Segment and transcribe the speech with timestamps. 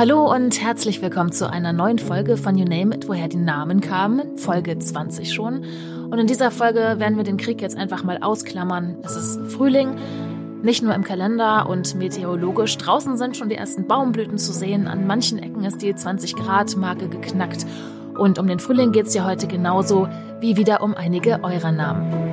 [0.00, 3.82] Hallo und herzlich willkommen zu einer neuen Folge von You Name It, woher die Namen
[3.82, 5.62] kamen, Folge 20 schon.
[6.10, 8.96] Und in dieser Folge werden wir den Krieg jetzt einfach mal ausklammern.
[9.02, 9.98] Es ist Frühling,
[10.62, 12.78] nicht nur im Kalender und meteorologisch.
[12.78, 14.88] Draußen sind schon die ersten Baumblüten zu sehen.
[14.88, 17.66] An manchen Ecken ist die 20 Grad Marke geknackt.
[18.16, 20.08] Und um den Frühling geht es ja heute genauso
[20.40, 22.29] wie wieder um einige eurer Namen.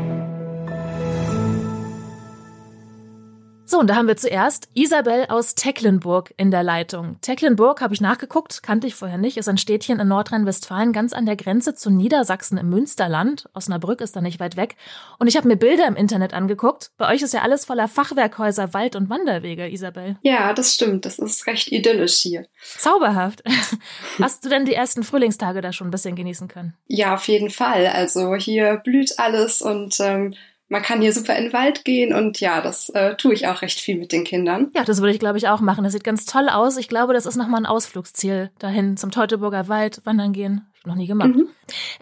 [3.77, 7.21] So, und da haben wir zuerst Isabel aus Tecklenburg in der Leitung.
[7.21, 11.27] Tecklenburg habe ich nachgeguckt, kannte ich vorher nicht, ist ein Städtchen in Nordrhein-Westfalen, ganz an
[11.27, 13.47] der Grenze zu Niedersachsen im Münsterland.
[13.53, 14.77] Osnabrück ist da nicht weit weg.
[15.19, 16.89] Und ich habe mir Bilder im Internet angeguckt.
[16.97, 20.17] Bei euch ist ja alles voller Fachwerkhäuser, Wald- und Wanderwege, Isabel.
[20.23, 21.05] Ja, das stimmt.
[21.05, 22.47] Das ist recht idyllisch hier.
[22.79, 23.43] Zauberhaft.
[24.19, 26.73] Hast du denn die ersten Frühlingstage da schon ein bisschen genießen können?
[26.87, 27.85] Ja, auf jeden Fall.
[27.85, 30.33] Also hier blüht alles und ähm,
[30.69, 33.61] man kann hier super in den Wald gehen und ja, das äh, tue ich auch
[33.61, 34.69] recht viel mit den Kindern.
[34.75, 35.83] Ja, das würde ich, glaube ich, auch machen.
[35.83, 36.77] Das sieht ganz toll aus.
[36.77, 40.67] Ich glaube, das ist nochmal ein Ausflugsziel dahin zum Teutoburger Wald wandern gehen.
[40.85, 41.35] Noch nie gemacht.
[41.35, 41.49] Mhm.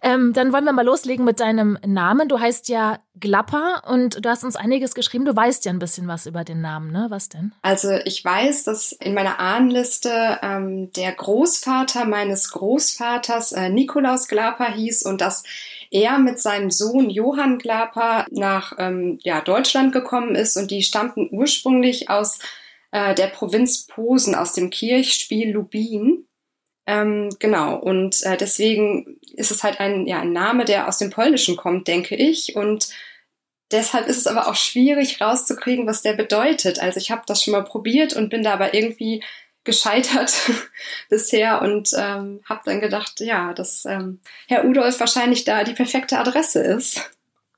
[0.03, 2.27] Ähm, dann wollen wir mal loslegen mit deinem Namen.
[2.27, 5.25] Du heißt ja Glapper und du hast uns einiges geschrieben.
[5.25, 7.08] Du weißt ja ein bisschen was über den Namen, ne?
[7.09, 7.52] Was denn?
[7.63, 14.71] Also ich weiß, dass in meiner Ahnenliste ähm, der Großvater meines Großvaters äh, Nikolaus Glapper
[14.71, 15.43] hieß und dass
[15.91, 21.30] er mit seinem Sohn Johann Glaper nach ähm, ja, Deutschland gekommen ist und die stammten
[21.31, 22.39] ursprünglich aus
[22.92, 26.27] äh, der Provinz Posen, aus dem Kirchspiel Lubin.
[26.88, 31.09] Ähm, genau, und äh, deswegen ist es halt ein, ja, ein Name, der aus dem
[31.09, 32.55] Polnischen kommt, denke ich.
[32.55, 32.89] Und
[33.72, 36.80] deshalb ist es aber auch schwierig rauszukriegen, was der bedeutet.
[36.80, 39.23] Also ich habe das schon mal probiert und bin da aber irgendwie
[39.66, 40.33] gescheitert
[41.09, 46.17] bisher und ähm, habe dann gedacht, ja, dass ähm, Herr Udolf wahrscheinlich da die perfekte
[46.17, 47.11] Adresse ist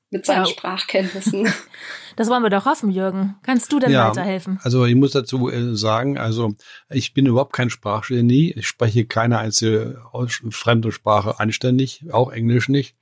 [0.09, 0.52] mit seinen ja.
[0.52, 1.53] Sprachkenntnissen.
[2.17, 3.35] Das wollen wir doch hoffen, Jürgen.
[3.44, 4.59] Kannst du denn ja, weiterhelfen?
[4.63, 6.56] Also ich muss dazu äh, sagen, also
[6.90, 8.53] ich bin überhaupt kein Sprachgenie.
[8.53, 10.01] Ich spreche keine einzige
[10.50, 12.95] fremde Sprache anständig, auch Englisch nicht.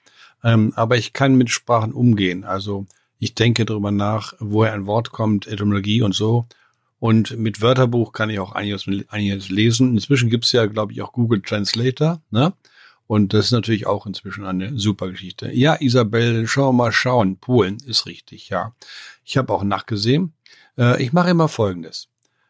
[0.44, 2.44] Ähm, aber ich kann mit Sprachen umgehen.
[2.44, 2.88] Also
[3.18, 6.46] ich denke darüber nach, woher ein Wort kommt, Etymologie und so.
[7.06, 9.94] Und mit Wörterbuch kann ich auch einiges, einiges lesen.
[9.94, 12.20] Inzwischen gibt's ja, glaube ich, auch Google Translator.
[12.32, 12.52] Ne?
[13.06, 15.52] Und das ist natürlich auch inzwischen eine super Geschichte.
[15.52, 17.38] Ja, Isabel, schauen wir mal schauen.
[17.38, 18.74] Polen ist richtig, ja.
[19.24, 20.34] Ich habe auch nachgesehen.
[20.80, 22.08] Äh, ich mache immer Folgendes.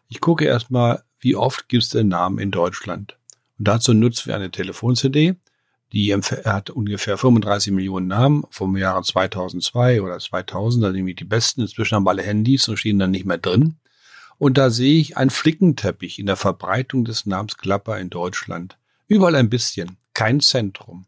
[0.08, 3.18] Ich gucke erstmal, wie oft gibt's den Namen in Deutschland.
[3.60, 5.36] Und dazu nutzen wir eine Telefon-CD.
[5.92, 11.60] Die hat ungefähr 35 Millionen Namen vom Jahre 2002 oder 2000, da nämlich die besten.
[11.60, 13.76] Inzwischen haben alle Handys und stehen dann nicht mehr drin.
[14.38, 18.78] Und da sehe ich einen Flickenteppich in der Verbreitung des Namens Klapper in Deutschland.
[19.08, 21.06] Überall ein bisschen, kein Zentrum.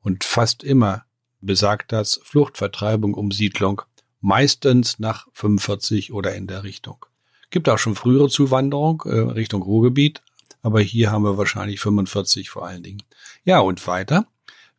[0.00, 1.04] Und fast immer
[1.40, 3.82] besagt das Fluchtvertreibung, Umsiedlung,
[4.20, 7.06] meistens nach 45 oder in der Richtung.
[7.50, 10.22] Gibt auch schon frühere Zuwanderung äh, Richtung Ruhrgebiet,
[10.62, 13.02] aber hier haben wir wahrscheinlich 45 vor allen Dingen.
[13.44, 14.26] Ja, und weiter.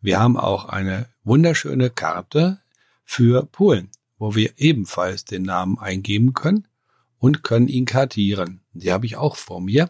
[0.02, 2.60] Wir haben auch eine wunderschöne Karte
[3.06, 6.68] für Polen, wo wir ebenfalls den Namen eingeben können
[7.20, 8.62] und können ihn kartieren.
[8.74, 9.90] Die habe ich auch vor mir.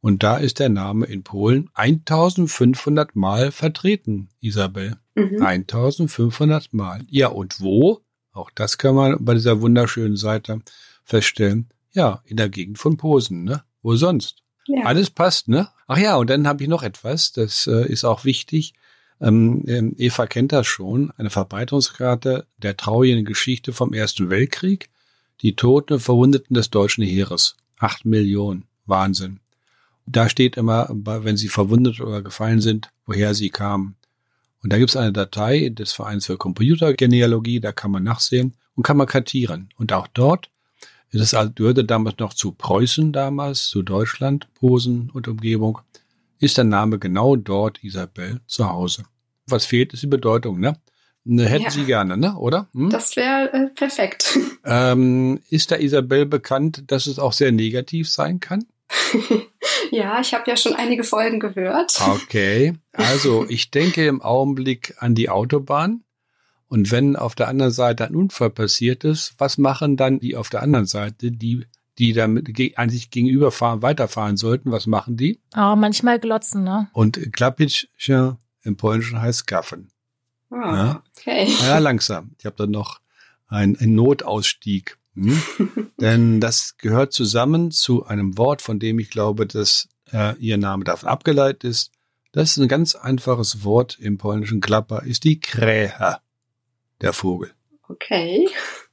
[0.00, 4.96] Und da ist der Name in Polen 1500 Mal vertreten, Isabel.
[5.14, 5.42] Mhm.
[5.42, 7.02] 1500 Mal.
[7.08, 8.00] Ja, und wo?
[8.32, 10.60] Auch das kann man bei dieser wunderschönen Seite
[11.04, 11.68] feststellen.
[11.92, 13.62] Ja, in der Gegend von Posen, ne?
[13.82, 14.42] Wo sonst?
[14.66, 14.84] Ja.
[14.86, 15.68] Alles passt, ne?
[15.86, 18.74] Ach ja, und dann habe ich noch etwas, das äh, ist auch wichtig.
[19.20, 24.88] Ähm, ähm Eva kennt das schon, eine Verbreitungskarte der traurigen Geschichte vom Ersten Weltkrieg
[25.42, 27.56] die Toten und Verwundeten des deutschen Heeres.
[27.78, 28.64] Acht Millionen.
[28.86, 29.40] Wahnsinn.
[30.06, 33.96] Da steht immer, wenn sie verwundet oder gefallen sind, woher sie kamen.
[34.62, 38.84] Und da gibt es eine Datei des Vereins für Computergenealogie, da kann man nachsehen und
[38.84, 39.70] kann man kartieren.
[39.76, 40.50] Und auch dort,
[41.12, 45.80] das gehörte damals noch zu Preußen damals, zu Deutschland, Posen und Umgebung,
[46.38, 49.04] ist der Name genau dort Isabel zu Hause.
[49.46, 50.76] Was fehlt, ist die Bedeutung, ne?
[51.24, 51.70] Ne, hätten ja.
[51.70, 52.36] Sie gerne, ne?
[52.36, 52.68] Oder?
[52.74, 52.90] Hm?
[52.90, 54.38] Das wäre äh, perfekt.
[54.64, 58.64] Ähm, ist da Isabel bekannt, dass es auch sehr negativ sein kann?
[59.90, 62.00] ja, ich habe ja schon einige Folgen gehört.
[62.00, 66.04] Okay, also ich denke im Augenblick an die Autobahn.
[66.68, 70.48] Und wenn auf der anderen Seite ein Unfall passiert ist, was machen dann die auf
[70.48, 71.66] der anderen Seite, die
[71.98, 75.40] die damit eigentlich gegenüberfahren, weiterfahren sollten, was machen die?
[75.54, 76.88] Oh, manchmal glotzen, ne?
[76.92, 79.91] Und Klapitsch im Polnischen heißt gaffen.
[80.52, 81.02] Ah, ja?
[81.16, 81.48] okay.
[81.62, 82.32] Ja, langsam.
[82.38, 83.00] Ich habe dann noch
[83.48, 84.98] einen, einen Notausstieg.
[85.14, 85.42] Hm?
[86.00, 90.84] Denn das gehört zusammen zu einem Wort, von dem ich glaube, dass äh, ihr Name
[90.84, 91.92] davon abgeleitet ist.
[92.32, 96.18] Das ist ein ganz einfaches Wort im polnischen Klapper, ist die Krähe,
[97.02, 97.52] der Vogel.
[97.88, 98.48] Okay.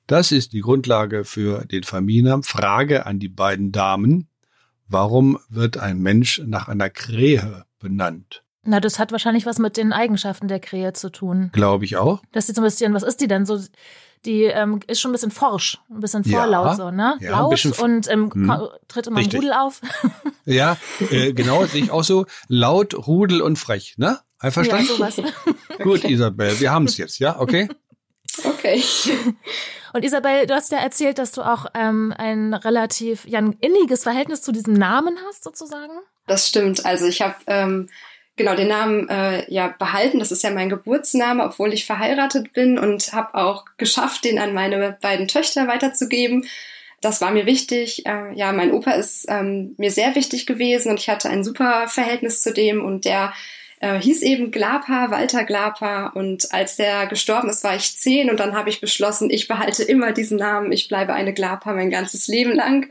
[0.08, 2.44] Das ist die Grundlage für den Familiennamen.
[2.44, 4.28] Frage an die beiden Damen.
[4.88, 8.44] Warum wird ein Mensch nach einer Krähe benannt?
[8.64, 11.50] Na, das hat wahrscheinlich was mit den Eigenschaften der Krähe zu tun.
[11.54, 12.22] Glaube ich auch.
[12.32, 13.46] Dass sie so ein bisschen, was ist die denn?
[13.46, 13.60] So,
[14.26, 17.16] die ähm, ist schon ein bisschen forsch, ein bisschen vorlaut Ja, so, ne?
[17.22, 18.68] ja, ein Laut bisschen- und ähm, Hm.
[18.90, 19.40] tritt immer im Richtig.
[19.40, 19.82] Rudel auf.
[20.46, 20.78] Ja,
[21.12, 22.26] äh, genau, sehe ich auch so.
[22.48, 24.08] Laut, Rudel und frech, ne?
[24.08, 24.88] ja, Einverstanden?
[24.88, 25.22] sowas.
[25.84, 27.40] Gut, Isabel, wir haben es jetzt, ja?
[27.40, 27.70] Okay?
[28.44, 28.82] Okay.
[29.94, 34.04] Und Isabel, du hast ja erzählt, dass du auch ähm, ein relativ ja, ein inniges
[34.04, 35.94] Verhältnis zu diesem Namen hast, sozusagen.
[36.28, 36.86] Das stimmt.
[36.86, 37.90] Also ich habe ähm,
[38.40, 40.18] genau den Namen äh, ja behalten.
[40.18, 44.56] Das ist ja mein Geburtsname, obwohl ich verheiratet bin und habe auch geschafft, den an
[44.56, 46.48] meine beiden Töchter weiterzugeben.
[47.02, 48.08] Das war mir wichtig.
[48.08, 51.88] Äh, ja, mein Opa ist ähm, mir sehr wichtig gewesen und ich hatte ein super
[51.88, 53.34] Verhältnis zu dem und der
[53.82, 58.40] äh, hieß eben Glapa, Walter Glapa und als der gestorben ist, war ich zehn und
[58.40, 62.28] dann habe ich beschlossen, ich behalte immer diesen Namen, ich bleibe eine Glapa mein ganzes
[62.28, 62.90] Leben lang.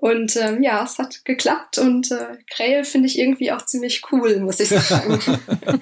[0.00, 4.38] Und ähm, ja, es hat geklappt und äh, Krähe finde ich irgendwie auch ziemlich cool,
[4.38, 5.18] muss ich sagen.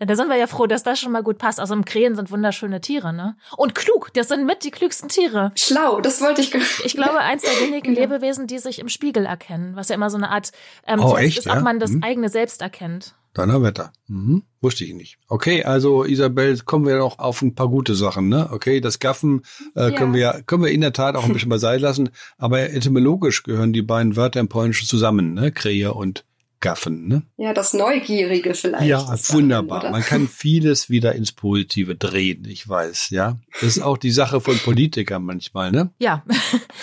[0.00, 1.58] Ja, Da sind wir ja froh, dass das schon mal gut passt.
[1.58, 3.34] Also Krähen sind wunderschöne Tiere, ne?
[3.56, 5.50] Und klug, das sind mit die klügsten Tiere.
[5.56, 6.54] Schlau, das wollte ich.
[6.84, 8.00] Ich glaube, eins der wenigen Genau.
[8.12, 10.52] Lebewesen, die sich im Spiegel erkennen, was ja immer so eine Art
[10.86, 11.56] ähm, Oh, echt, ist, ja?
[11.56, 12.04] ob man das Mhm.
[12.04, 13.14] eigene Selbst erkennt.
[13.38, 13.92] Donnerwetter.
[14.08, 14.42] Mhm.
[14.60, 15.18] Wusste ich nicht.
[15.28, 18.48] Okay, also Isabel, kommen wir noch auf ein paar gute Sachen, ne?
[18.50, 19.42] Okay, das Gaffen
[19.76, 19.90] äh, Ja.
[19.92, 23.72] können wir können wir in der Tat auch ein bisschen beiseite lassen, aber etymologisch gehören
[23.72, 25.52] die beiden Wörter im Polnischen zusammen, ne?
[25.52, 26.24] Krähe und
[26.60, 27.22] Gaffen, ne?
[27.36, 28.84] Ja, das Neugierige vielleicht.
[28.84, 29.80] Ja, wunderbar.
[29.80, 29.90] oder?
[29.90, 33.36] Man kann vieles wieder ins Positive drehen, ich weiß, ja.
[33.60, 35.90] Das ist auch die Sache von Politikern manchmal, ne?
[35.98, 36.24] Ja.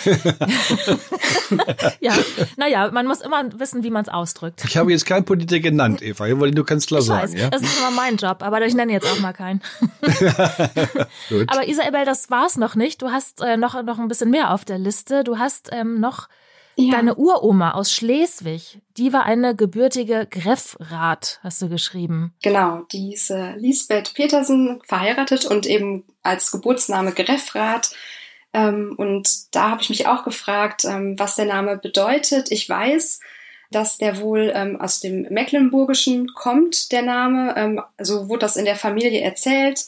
[2.00, 2.14] ja,
[2.56, 4.64] naja, man muss immer wissen, wie man es ausdrückt.
[4.66, 7.42] Ich habe jetzt keinen Politiker genannt, Eva, ich wollte nur ganz klar Ich weiß, sagen,
[7.42, 7.50] ja.
[7.50, 9.60] das ist immer mein Job, aber ich nenne jetzt auch mal keinen.
[11.28, 11.48] Gut.
[11.48, 13.02] Aber Isabel, das war's noch nicht.
[13.02, 15.24] Du hast äh, noch, noch ein bisschen mehr auf der Liste.
[15.24, 16.28] Du hast ähm, noch
[16.76, 16.92] ja.
[16.92, 18.80] deine Uroma aus Schleswig.
[18.96, 22.34] Die war eine gebürtige Greffrath, hast du geschrieben.
[22.42, 27.94] Genau, die ist äh, Lisbeth Petersen verheiratet und eben als Geburtsname Greffrath.
[28.52, 32.50] Ähm, und da habe ich mich auch gefragt, ähm, was der Name bedeutet.
[32.50, 33.20] Ich weiß,
[33.70, 37.54] dass der wohl ähm, aus dem Mecklenburgischen kommt, der Name.
[37.56, 39.86] Ähm, so wurde das in der Familie erzählt.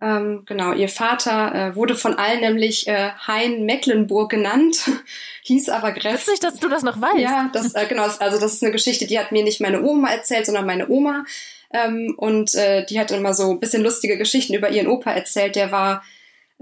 [0.00, 4.90] Ähm, genau, ihr Vater äh, wurde von allen nämlich äh, Hein Mecklenburg genannt,
[5.44, 6.26] hieß aber Greff.
[6.26, 7.18] Witzig, dass du das noch weißt.
[7.18, 10.10] Ja, das, äh, genau, also das ist eine Geschichte, die hat mir nicht meine Oma
[10.10, 11.24] erzählt, sondern meine Oma.
[11.72, 15.56] Ähm, und äh, die hat immer so ein bisschen lustige Geschichten über ihren Opa erzählt.
[15.56, 16.04] Der war,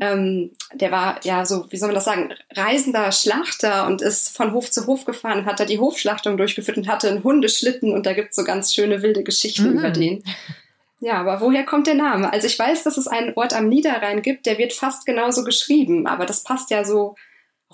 [0.00, 4.52] ähm, der war ja so, wie soll man das sagen, reisender Schlachter und ist von
[4.52, 8.06] Hof zu Hof gefahren und hat da die Hofschlachtung durchgeführt und hatte einen Hundeschlitten und
[8.06, 9.78] da gibt's so ganz schöne wilde Geschichten Mhm.
[9.78, 10.22] über den.
[11.00, 12.32] Ja, aber woher kommt der Name?
[12.32, 16.06] Also ich weiß, dass es einen Ort am Niederrhein gibt, der wird fast genauso geschrieben,
[16.06, 17.14] aber das passt ja so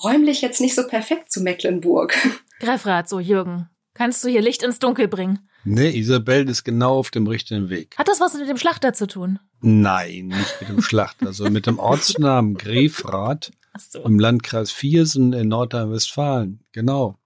[0.02, 2.16] räumlich jetzt nicht so perfekt zu Mecklenburg.
[2.60, 3.68] Greffrath, so Jürgen.
[3.94, 5.40] Kannst du hier Licht ins Dunkel bringen?
[5.64, 7.96] Nee, Isabel ist genau auf dem richtigen Weg.
[7.98, 9.38] Hat das was mit dem Schlachter zu tun?
[9.60, 14.02] Nein, nicht mit dem Schlachter, also mit dem Ortsnamen Grefrath so.
[14.02, 16.64] im Landkreis Viersen in Nordrhein-Westfalen.
[16.72, 17.18] Genau.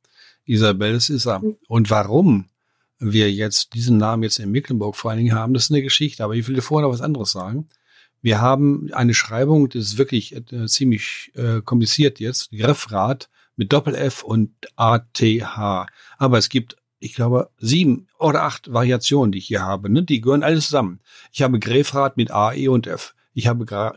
[0.44, 1.42] Isabel, es ist er.
[1.68, 2.48] Und warum
[3.12, 6.24] wir jetzt diesen Namen jetzt in Mecklenburg vor allen Dingen haben, das ist eine Geschichte.
[6.24, 7.68] Aber ich will dir vorher noch was anderes sagen.
[8.22, 14.22] Wir haben eine Schreibung, das ist wirklich äh, ziemlich äh, kompliziert jetzt, Greffrath mit Doppel-F
[14.22, 15.86] und A-T-H.
[16.16, 19.90] Aber es gibt, ich glaube, sieben oder acht Variationen, die ich hier habe.
[19.90, 20.02] Ne?
[20.02, 21.00] Die gehören alle zusammen.
[21.32, 23.14] Ich habe Grefrath mit A, E und F.
[23.34, 23.92] Ich habe Gra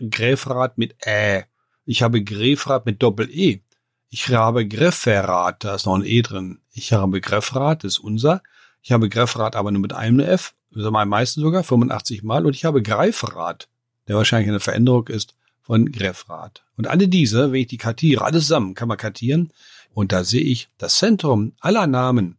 [0.76, 1.46] mit Ä.
[1.86, 3.62] Ich habe Grefrath mit Doppel-E.
[4.10, 6.60] Ich habe Grefferath, da ist noch ein E drin.
[6.72, 8.42] Ich habe Greffrath, das ist unser.
[8.82, 12.46] Ich habe Greffrath aber nur mit einem F, also am meisten sogar, 85 Mal.
[12.46, 13.68] Und ich habe Greifrath,
[14.08, 16.64] der wahrscheinlich eine Veränderung ist von Greffrath.
[16.78, 19.52] Und alle diese, wenn ich die kartiere, alles zusammen kann man kartieren.
[19.94, 22.38] Und da sehe ich, das Zentrum aller Namen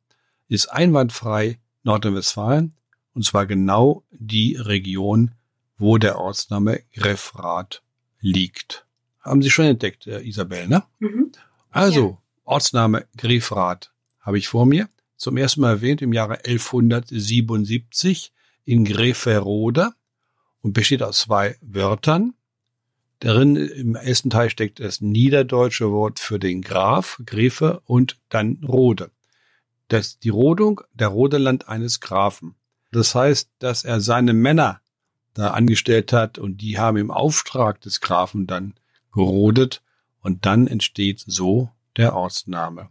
[0.48, 2.74] ist einwandfrei Nordrhein-Westfalen.
[3.14, 5.32] Und zwar genau die Region,
[5.76, 7.82] wo der Ortsname Greffrath
[8.20, 8.86] liegt.
[9.20, 10.84] Haben Sie schon entdeckt, äh, Isabel, ne?
[11.00, 11.32] Mhm.
[11.70, 14.88] Also, Ortsname Grefrath habe ich vor mir.
[15.18, 18.32] Zum ersten Mal erwähnt im Jahre 1177
[18.64, 19.90] in Greferode
[20.62, 22.34] und besteht aus zwei Wörtern.
[23.18, 29.10] Darin im ersten Teil steckt das niederdeutsche Wort für den Graf, Grefe und dann Rode.
[29.88, 32.54] Das ist die Rodung, der Rodeland eines Grafen.
[32.92, 34.80] Das heißt, dass er seine Männer
[35.34, 38.74] da angestellt hat und die haben im Auftrag des Grafen dann
[39.12, 39.82] gerodet
[40.20, 42.90] und dann entsteht so der Ortsname.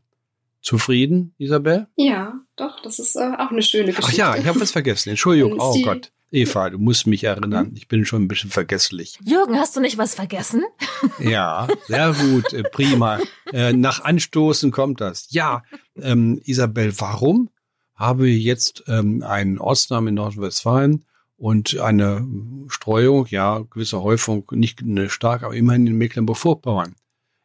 [0.68, 1.88] Zufrieden, Isabel?
[1.96, 4.20] Ja, doch, das ist äh, auch eine schöne Ach Geschichte.
[4.20, 5.12] ja, ich habe was vergessen.
[5.12, 5.56] Entschuldigung.
[5.58, 6.12] Oh Gott.
[6.30, 7.72] Eva, du musst mich erinnern.
[7.78, 9.18] Ich bin schon ein bisschen vergesslich.
[9.24, 10.66] Jürgen, hast du nicht was vergessen?
[11.20, 13.20] Ja, sehr gut, äh, prima.
[13.54, 15.28] Äh, nach Anstoßen kommt das.
[15.30, 15.64] Ja,
[15.96, 17.50] ähm, Isabel, warum
[17.96, 21.06] habe wir jetzt ähm, einen Ortsnamen in Nordrhein-Westfalen
[21.38, 22.28] und eine
[22.68, 26.96] Streuung, ja, gewisse Häufung, nicht stark, aber immerhin in Mecklenburg-Vorpommern?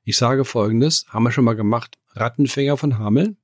[0.03, 3.37] Ich sage Folgendes, haben wir schon mal gemacht, Rattenfänger von Hameln.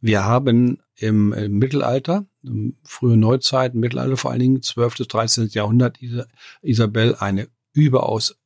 [0.00, 4.98] Wir haben im, im Mittelalter, im frühe Neuzeit, Mittelalter vor allen Dingen, 12.
[4.98, 5.48] bis 13.
[5.48, 5.98] Jahrhundert,
[6.60, 8.36] Isabel, eine überaus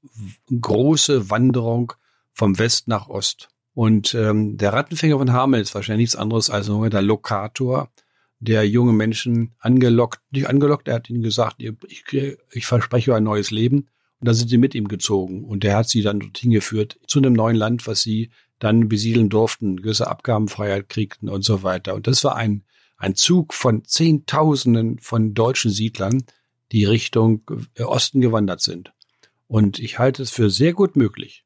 [0.61, 1.93] große Wanderung
[2.33, 3.49] vom West nach Ost.
[3.75, 7.90] Und ähm, der Rattenfänger von Hameln ist wahrscheinlich nichts anderes als ein der Lokator,
[8.38, 12.05] der junge Menschen angelockt, nicht angelockt, er hat ihnen gesagt, ich,
[12.52, 13.88] ich verspreche ein neues Leben.
[14.19, 15.45] Und da sind sie mit ihm gezogen.
[15.45, 19.28] Und der hat sie dann dorthin geführt, zu einem neuen Land, was sie dann besiedeln
[19.28, 21.94] durften, gewisse Abgabenfreiheit kriegten und so weiter.
[21.94, 22.64] Und das war ein,
[22.96, 26.25] ein Zug von Zehntausenden von deutschen Siedlern,
[26.72, 27.42] die Richtung
[27.75, 28.92] äh, Osten gewandert sind.
[29.46, 31.44] Und ich halte es für sehr gut möglich,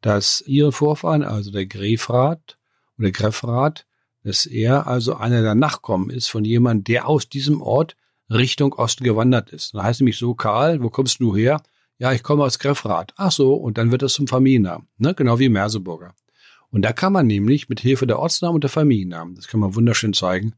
[0.00, 2.58] dass ihre Vorfahren, also der Grefrat
[2.98, 3.86] oder Greffrat,
[4.24, 7.96] dass er also einer der Nachkommen ist von jemandem, der aus diesem Ort
[8.28, 9.74] Richtung Osten gewandert ist.
[9.74, 11.62] Da heißt nämlich so, Karl, wo kommst du her?
[11.98, 13.14] Ja, ich komme aus Greffrath.
[13.16, 15.14] Ach so, und dann wird das zum Familiennamen, ne?
[15.14, 16.14] genau wie Merseburger.
[16.76, 19.74] Und da kann man nämlich mit Hilfe der Ortsnamen und der Familiennamen, das kann man
[19.74, 20.52] wunderschön zeigen,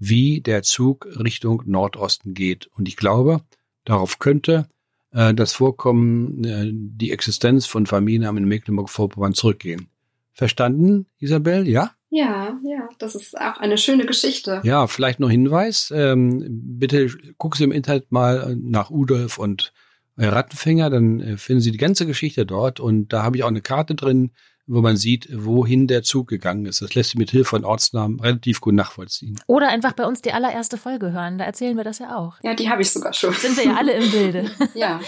[0.00, 2.68] wie der Zug Richtung Nordosten geht.
[2.76, 3.42] Und ich glaube,
[3.84, 4.66] darauf könnte
[5.12, 9.86] äh, das Vorkommen, äh, die Existenz von Familiennamen in Mecklenburg-Vorpommern zurückgehen.
[10.32, 11.68] Verstanden, Isabel?
[11.68, 11.92] Ja?
[12.08, 14.60] Ja, ja, das ist auch eine schöne Geschichte.
[14.64, 15.92] Ja, vielleicht noch Hinweis.
[15.94, 16.46] Ähm,
[16.80, 19.72] bitte gucken Sie im Internet mal nach Udolf und
[20.16, 23.48] äh, Rattenfänger, dann äh, finden Sie die ganze Geschichte dort und da habe ich auch
[23.48, 24.32] eine Karte drin,
[24.70, 26.80] wo man sieht, wohin der Zug gegangen ist.
[26.80, 29.40] Das lässt sich mit Hilfe von Ortsnamen relativ gut nachvollziehen.
[29.46, 32.36] Oder einfach bei uns die allererste Folge hören, da erzählen wir das ja auch.
[32.42, 33.34] Ja, die habe ich sogar schon.
[33.34, 34.50] Sind wir ja alle im Bilde.
[34.74, 35.00] ja.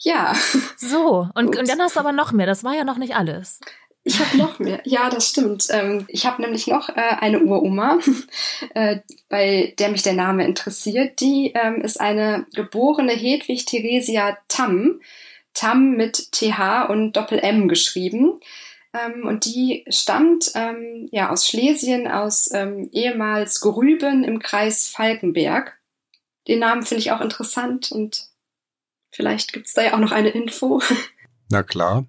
[0.00, 0.34] Ja.
[0.76, 2.46] So, und, und dann hast du aber noch mehr.
[2.46, 3.60] Das war ja noch nicht alles.
[4.02, 4.80] Ich habe noch mehr.
[4.84, 5.66] Ja, das stimmt.
[5.70, 7.98] Ähm, ich habe nämlich noch äh, eine Uroma,
[8.74, 11.20] äh, bei der mich der Name interessiert.
[11.20, 15.00] Die ähm, ist eine geborene Hedwig Theresia Tamm.
[15.54, 18.40] Tamm mit TH und Doppel M geschrieben.
[18.92, 25.78] Ähm, und die stammt ähm, ja aus Schlesien, aus ähm, ehemals Grüben im Kreis Falkenberg.
[26.46, 28.28] Den Namen finde ich auch interessant und
[29.10, 30.80] vielleicht gibt es da ja auch noch eine Info.
[31.50, 32.06] Na klar.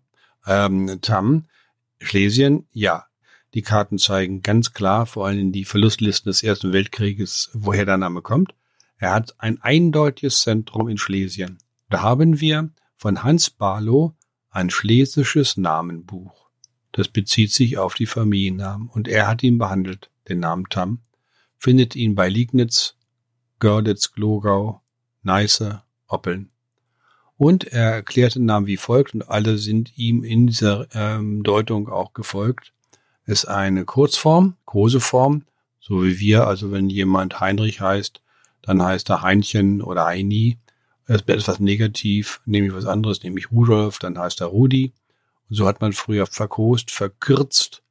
[0.47, 1.47] Ähm, Tam,
[1.99, 3.05] Schlesien, ja.
[3.53, 8.21] Die Karten zeigen ganz klar, vor allem die Verlustlisten des Ersten Weltkrieges, woher der Name
[8.21, 8.53] kommt.
[8.97, 11.57] Er hat ein eindeutiges Zentrum in Schlesien.
[11.89, 14.13] Da haben wir von Hans Barlow
[14.51, 16.48] ein schlesisches Namenbuch.
[16.91, 20.99] Das bezieht sich auf die Familiennamen und er hat ihn behandelt, den Namen Tam,
[21.57, 22.95] findet ihn bei Liegnitz,
[23.59, 24.81] Görditz, Glogau,
[25.23, 26.49] Neiße, Oppeln.
[27.37, 31.87] Und er erklärt den Namen wie folgt und alle sind ihm in dieser ähm, Deutung
[31.87, 32.73] auch gefolgt.
[33.25, 35.45] Es ist eine Kurzform, Koseform,
[35.79, 38.21] so wie wir, also wenn jemand Heinrich heißt,
[38.61, 40.57] dann heißt er Heinchen oder Heini.
[41.05, 44.93] Es ist etwas negativ, nämlich was anderes, nämlich Rudolf, dann heißt er Rudi.
[45.49, 47.81] So hat man früher verkost, verkürzt.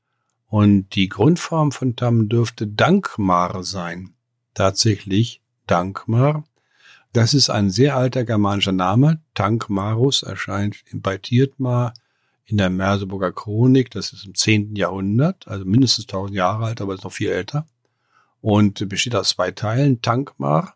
[0.47, 4.15] Und die Grundform von Tam dürfte Dankmar sein.
[4.55, 6.45] Tatsächlich Dankmar.
[7.13, 9.21] Das ist ein sehr alter germanischer Name.
[9.35, 11.95] Tankmarus erscheint bei Tietmar
[12.45, 13.91] in der Merseburger Chronik.
[13.91, 14.77] Das ist im 10.
[14.77, 17.67] Jahrhundert, also mindestens 1000 Jahre alt, aber ist noch viel älter.
[18.41, 20.01] Und besteht aus zwei Teilen.
[20.01, 20.75] Tankmar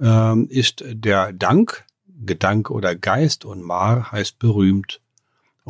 [0.00, 5.00] ähm, ist der Dank, Gedanke oder Geist und Mar heißt berühmt.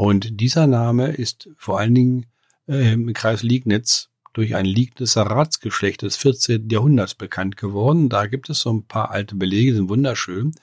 [0.00, 2.26] Und dieser Name ist vor allen Dingen
[2.66, 6.70] äh, im Kreis Liegnitz durch ein Liegnitzer Ratsgeschlecht des 14.
[6.70, 8.08] Jahrhunderts bekannt geworden.
[8.08, 10.54] Da gibt es so ein paar alte Belege, sind wunderschön.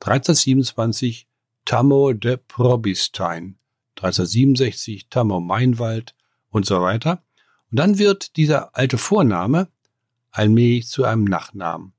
[0.00, 1.26] 1327
[1.64, 3.56] Tammo de Probistein,
[3.96, 6.14] 1367 Tammo Meinwald
[6.50, 7.24] und so weiter.
[7.70, 9.68] Und dann wird dieser alte Vorname
[10.32, 11.94] allmählich zu einem Nachnamen.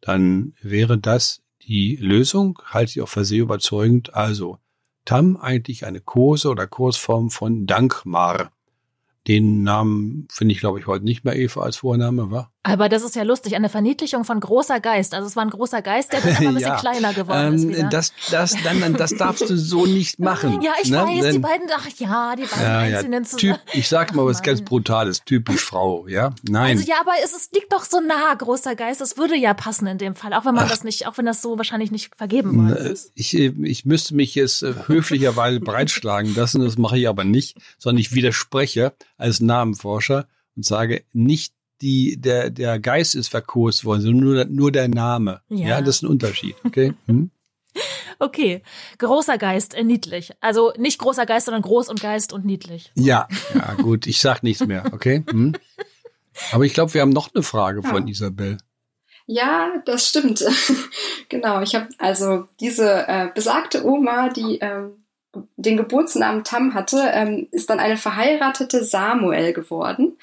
[0.00, 4.14] Dann wäre das die Lösung, halte ich auch für sehr überzeugend.
[4.14, 4.60] Also
[5.06, 8.52] Tam eigentlich eine Kurse oder Kursform von Dankmar.
[9.26, 12.50] Den Namen finde ich, glaube ich, heute nicht mehr Eva als Vorname, wa?
[12.66, 15.14] Aber das ist ja lustig, eine Verniedlichung von großer Geist.
[15.14, 17.54] Also es war ein großer Geist, der dann aber ein bisschen ja, kleiner geworden ähm,
[17.54, 17.68] ist.
[17.68, 17.88] Wieder.
[17.88, 20.60] Das, das, dann, das darfst du so nicht machen.
[20.62, 20.98] Ja, ich ne?
[20.98, 24.26] weiß, Denn, die beiden, ach ja, die beiden ja, einzelnen ja, typ, Ich sag mal
[24.26, 26.34] was ganz Brutales, typisch Frau, ja?
[26.42, 26.76] Nein.
[26.76, 29.00] Also ja, aber es, es liegt doch so nah, großer Geist.
[29.00, 31.26] Es würde ja passen in dem Fall, auch wenn man ach, das nicht, auch wenn
[31.26, 33.12] das so wahrscheinlich nicht vergeben worden ist.
[33.14, 38.00] Ich, ich müsste mich jetzt äh, höflicherweise breitschlagen lassen, das mache ich aber nicht, sondern
[38.00, 44.24] ich widerspreche als Namenforscher und sage, nicht die, der, der Geist ist verkost worden, sondern
[44.24, 45.42] nur, nur der Name.
[45.48, 45.68] Ja.
[45.68, 46.56] ja, das ist ein Unterschied.
[46.64, 46.94] Okay.
[47.06, 47.30] Hm?
[48.18, 48.62] Okay,
[48.96, 50.32] großer Geist, äh, niedlich.
[50.40, 52.90] Also nicht großer Geist, sondern groß und Geist und niedlich.
[52.94, 55.22] Ja, ja gut, ich sag nichts mehr, okay?
[55.28, 55.54] Hm?
[56.52, 57.88] Aber ich glaube, wir haben noch eine Frage ja.
[57.90, 58.56] von Isabel.
[59.26, 60.44] Ja, das stimmt.
[61.28, 65.04] genau, ich habe also diese äh, besagte Oma, die ähm,
[65.56, 70.16] den Geburtsnamen Tam hatte, ähm, ist dann eine verheiratete Samuel geworden.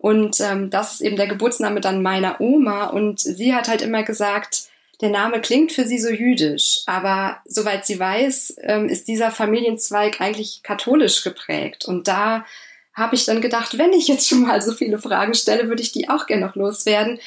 [0.00, 2.86] Und ähm, das ist eben der Geburtsname dann meiner Oma.
[2.86, 4.62] Und sie hat halt immer gesagt,
[5.02, 10.20] der Name klingt für sie so jüdisch, aber soweit sie weiß, ähm, ist dieser Familienzweig
[10.20, 11.84] eigentlich katholisch geprägt.
[11.86, 12.44] Und da
[12.94, 15.92] habe ich dann gedacht, wenn ich jetzt schon mal so viele Fragen stelle, würde ich
[15.92, 17.18] die auch gerne noch loswerden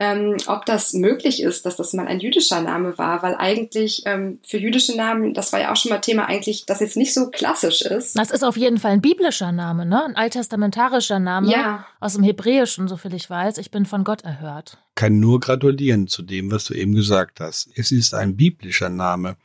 [0.00, 4.40] ähm, ob das möglich ist, dass das mal ein jüdischer Name war, weil eigentlich ähm,
[4.42, 7.28] für jüdische Namen, das war ja auch schon mal Thema, eigentlich, das jetzt nicht so
[7.28, 8.18] klassisch ist.
[8.18, 10.02] Das ist auf jeden Fall ein biblischer Name, ne?
[10.02, 11.86] Ein alttestamentarischer Name ja.
[12.00, 13.58] aus dem Hebräischen, soviel ich weiß.
[13.58, 14.78] Ich bin von Gott erhört.
[14.94, 17.68] Kann nur gratulieren zu dem, was du eben gesagt hast.
[17.74, 19.36] Es ist ein biblischer Name.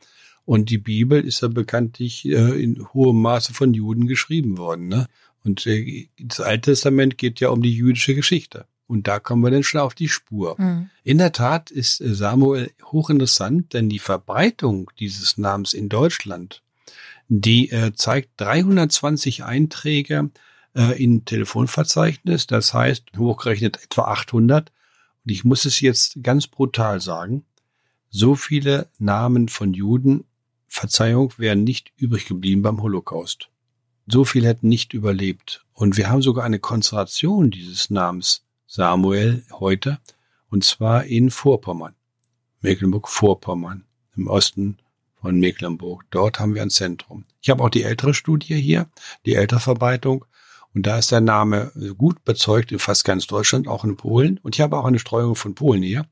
[0.46, 4.88] Und die Bibel ist ja bekanntlich äh, in hohem Maße von Juden geschrieben worden.
[4.88, 5.06] Ne?
[5.44, 8.64] Und äh, das Alte Testament geht ja um die jüdische Geschichte.
[8.86, 10.54] Und da kommen wir dann schon auf die Spur.
[10.58, 10.90] Mhm.
[11.02, 16.62] In der Tat ist äh, Samuel hochinteressant, denn die Verbreitung dieses Namens in Deutschland,
[17.28, 20.30] die äh, zeigt 320 Einträge
[20.74, 24.70] äh, in Telefonverzeichnis, das heißt hochgerechnet etwa 800.
[25.24, 27.44] Und ich muss es jetzt ganz brutal sagen,
[28.10, 30.24] so viele Namen von Juden,
[30.68, 33.48] Verzeihung, wären nicht übrig geblieben beim Holocaust.
[34.06, 35.64] So viele hätten nicht überlebt.
[35.72, 39.98] Und wir haben sogar eine Konzentration dieses Namens Samuel heute,
[40.50, 41.94] und zwar in Vorpommern,
[42.60, 43.84] Mecklenburg-Vorpommern,
[44.16, 44.78] im Osten
[45.20, 46.04] von Mecklenburg.
[46.10, 47.24] Dort haben wir ein Zentrum.
[47.40, 48.88] Ich habe auch die ältere Studie hier,
[49.24, 50.24] die Älterverbreitung,
[50.76, 54.38] und da ist der Name gut bezeugt in fast ganz Deutschland, auch in Polen.
[54.42, 56.06] Und ich habe auch eine Streuung von Polen hier.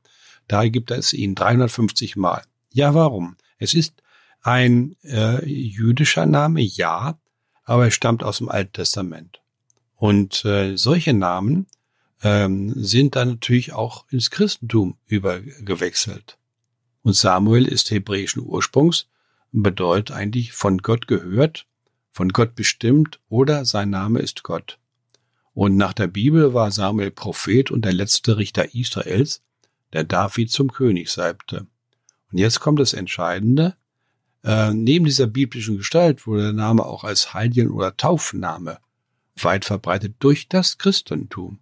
[0.47, 2.41] Da gibt es ihn 350 Mal.
[2.73, 3.35] Ja, warum?
[3.59, 4.01] Es ist
[4.41, 7.19] ein äh, jüdischer Name, ja,
[7.63, 9.39] aber er stammt aus dem Alten Testament.
[9.97, 11.67] Und äh, solche Namen
[12.23, 16.37] ähm, sind dann natürlich auch ins Christentum übergewechselt.
[17.01, 19.07] Und Samuel ist hebräischen Ursprungs
[19.53, 21.67] und bedeutet eigentlich von Gott gehört,
[22.11, 24.79] von Gott bestimmt oder sein Name ist Gott.
[25.53, 29.41] Und nach der Bibel war Samuel Prophet und der letzte Richter Israels,
[29.93, 31.67] der David zum König salbte.
[32.31, 33.75] Und jetzt kommt das Entscheidende.
[34.43, 38.79] Äh, neben dieser biblischen Gestalt wurde der Name auch als Heiligen- oder Taufname
[39.37, 41.59] weit verbreitet durch das Christentum.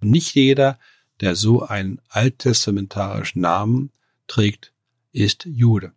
[0.00, 0.78] Und nicht jeder,
[1.20, 3.90] der so einen alttestamentarischen Namen
[4.26, 4.72] trägt,
[5.12, 5.92] ist Jude.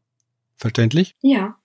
[0.55, 1.15] Verständlich?
[1.21, 1.55] Ja.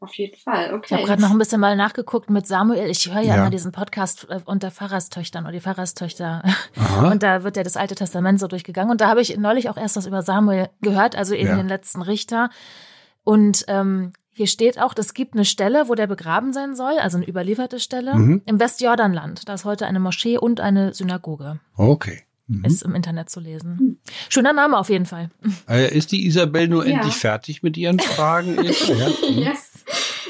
[0.00, 0.86] Auf jeden Fall, okay.
[0.86, 2.90] Ich habe gerade noch ein bisschen mal nachgeguckt mit Samuel.
[2.90, 6.42] Ich höre ja, ja, immer diesen Podcast äh, unter Pfarrerstöchtern oder die Pfarrerstöchter.
[6.76, 7.10] Aha.
[7.10, 8.90] Und da wird ja das Alte Testament so durchgegangen.
[8.90, 11.56] Und da habe ich neulich auch erst was über Samuel gehört, also eben ja.
[11.56, 12.50] den letzten Richter.
[13.22, 17.16] Und ähm, hier steht auch, es gibt eine Stelle, wo der begraben sein soll, also
[17.16, 18.42] eine überlieferte Stelle, mhm.
[18.44, 19.48] im Westjordanland.
[19.48, 21.60] Da ist heute eine Moschee und eine Synagoge.
[21.76, 22.22] Okay.
[22.46, 22.64] Mhm.
[22.64, 24.00] Ist im Internet zu lesen.
[24.28, 25.30] Schöner Name auf jeden Fall.
[25.68, 26.96] Äh, ist die Isabel nur ja.
[26.96, 28.56] endlich fertig mit ihren Fragen?
[28.62, 29.08] ja.
[29.28, 29.74] yes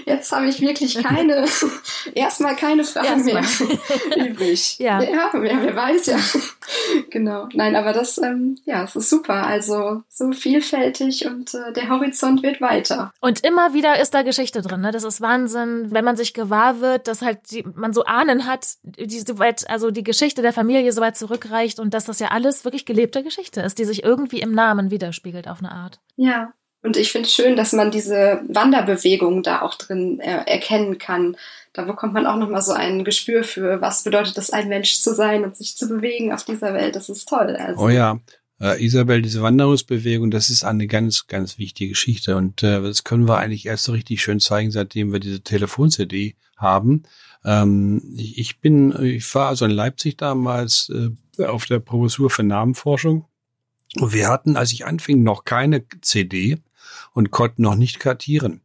[0.06, 1.46] jetzt habe ich wirklich keine,
[2.14, 3.44] erstmal keine Fragen mehr
[4.26, 4.78] übrig.
[4.78, 5.02] Ja.
[5.02, 6.18] ja, wer, wer weiß ja.
[7.11, 7.49] genau.
[7.53, 9.47] Nein, aber das, ähm, ja, es ist super.
[9.47, 13.12] Also so vielfältig und äh, der Horizont wird weiter.
[13.20, 14.81] Und immer wieder ist da Geschichte drin.
[14.81, 14.90] Ne?
[14.90, 18.66] Das ist Wahnsinn, wenn man sich gewahr wird, dass halt die, man so Ahnen hat,
[18.83, 22.29] die so weit, also die Geschichte der Familie so weit zurückreicht und dass das ja
[22.29, 26.01] alles wirklich gelebte Geschichte ist, die sich irgendwie im Namen widerspiegelt auf eine Art.
[26.16, 26.53] Ja,
[26.85, 31.35] und ich finde es schön, dass man diese Wanderbewegung da auch drin äh, erkennen kann.
[31.73, 35.14] Da bekommt man auch nochmal so ein Gespür für, was bedeutet es, ein Mensch zu
[35.14, 36.94] sein und sich zu bewegen auf dieser Welt.
[36.94, 37.57] Das ist toll.
[37.57, 37.81] Also.
[37.81, 38.20] Oh ja.
[38.61, 42.37] Äh, Isabel, diese Wanderungsbewegung, das ist eine ganz, ganz wichtige Geschichte.
[42.37, 46.37] Und äh, das können wir eigentlich erst so richtig schön zeigen, seitdem wir diese Telefon-CD
[46.59, 47.05] haben.
[47.47, 52.42] Ähm, ich, ich bin, ich war also in Leipzig damals äh, auf der Professur für
[52.42, 53.25] Namenforschung.
[53.97, 56.59] Und wir hatten, als ich anfing, noch keine CD
[57.14, 58.61] und konnten noch nicht kartieren.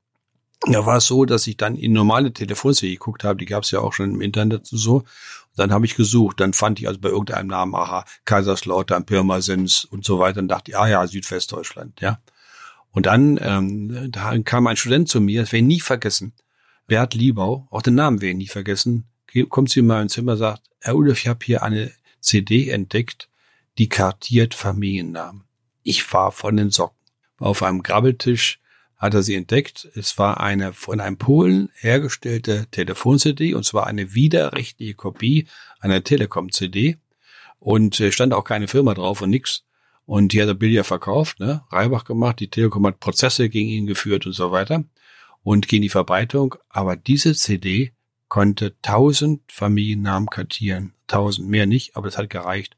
[0.67, 3.71] Da war es so, dass ich dann in normale Telefonserie geguckt habe, die gab es
[3.71, 5.03] ja auch schon im Internet und so.
[5.55, 10.03] Dann habe ich gesucht, dann fand ich also bei irgendeinem Namen, aha, Kaiserslautern, Pirmasens und
[10.03, 12.19] so weiter und dachte, ah ja, Südwestdeutschland, ja.
[12.91, 16.33] Und dann ähm, da kam ein Student zu mir, das werde ich nie vergessen,
[16.87, 19.05] Bert Liebau, auch den Namen werde ich nie vergessen,
[19.47, 23.29] kommt zu mir in mein Zimmer, sagt, Herr Ulf, ich habe hier eine CD entdeckt,
[23.77, 25.43] die kartiert Familiennamen.
[25.83, 26.98] Ich war von den Socken.
[27.39, 28.59] Auf einem Grabbeltisch
[28.97, 29.87] hat er sie entdeckt.
[29.95, 35.47] Es war eine von einem Polen hergestellte Telefon-CD und zwar eine widerrechtliche Kopie
[35.79, 36.97] einer Telekom-CD.
[37.59, 39.63] Und äh, stand auch keine Firma drauf und nix.
[40.05, 41.63] Und die hat der Bill ja verkauft, ne?
[41.69, 44.83] Reibach gemacht, die Telekom hat Prozesse gegen ihn geführt und so weiter.
[45.43, 46.55] Und gegen die Verbreitung.
[46.69, 47.93] Aber diese CD
[48.27, 50.93] konnte tausend Familiennamen kartieren.
[51.07, 52.75] Tausend, mehr nicht, aber das hat gereicht.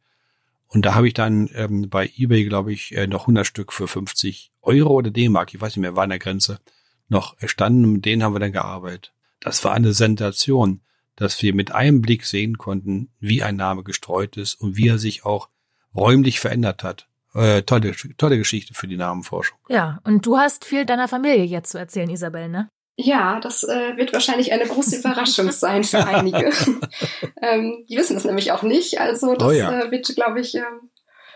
[0.68, 3.88] Und da habe ich dann ähm, bei eBay, glaube ich, äh, noch 100 Stück für
[3.88, 6.60] 50 Euro oder D-Mark, ich weiß nicht mehr, war an der Grenze,
[7.08, 7.92] noch erstanden.
[7.92, 9.14] Mit denen haben wir dann gearbeitet.
[9.40, 10.82] Das war eine Sensation,
[11.16, 14.98] dass wir mit einem Blick sehen konnten, wie ein Name gestreut ist und wie er
[14.98, 15.50] sich auch
[15.96, 17.08] räumlich verändert hat.
[17.34, 19.58] Äh, tolle, tolle Geschichte für die Namenforschung.
[19.70, 22.70] Ja, und du hast viel deiner Familie jetzt zu erzählen, Isabel, ne?
[22.98, 26.52] Ja, das äh, wird wahrscheinlich eine große Überraschung sein für einige.
[27.42, 29.00] ähm, die wissen es nämlich auch nicht.
[29.00, 29.82] Also das oh ja.
[29.82, 30.91] äh, wird, glaube ich, ähm,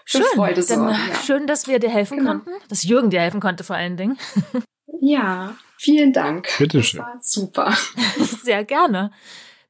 [0.06, 0.24] schön.
[0.36, 0.88] Freude sorgen.
[0.88, 1.16] Dann, ja.
[1.16, 2.32] Schön, dass wir dir helfen genau.
[2.32, 4.18] konnten, dass Jürgen dir helfen konnte vor allen Dingen.
[5.02, 6.48] ja, vielen Dank.
[6.58, 7.00] Bitteschön.
[7.00, 7.78] Das war super.
[8.44, 9.12] Sehr gerne.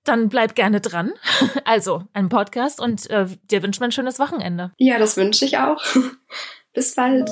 [0.04, 1.14] Dann bleib gerne dran.
[1.66, 4.72] Also, ein Podcast und äh, dir wünscht man ein schönes Wochenende.
[4.78, 5.82] Ja, das wünsche ich auch.
[6.74, 7.28] Bis bald.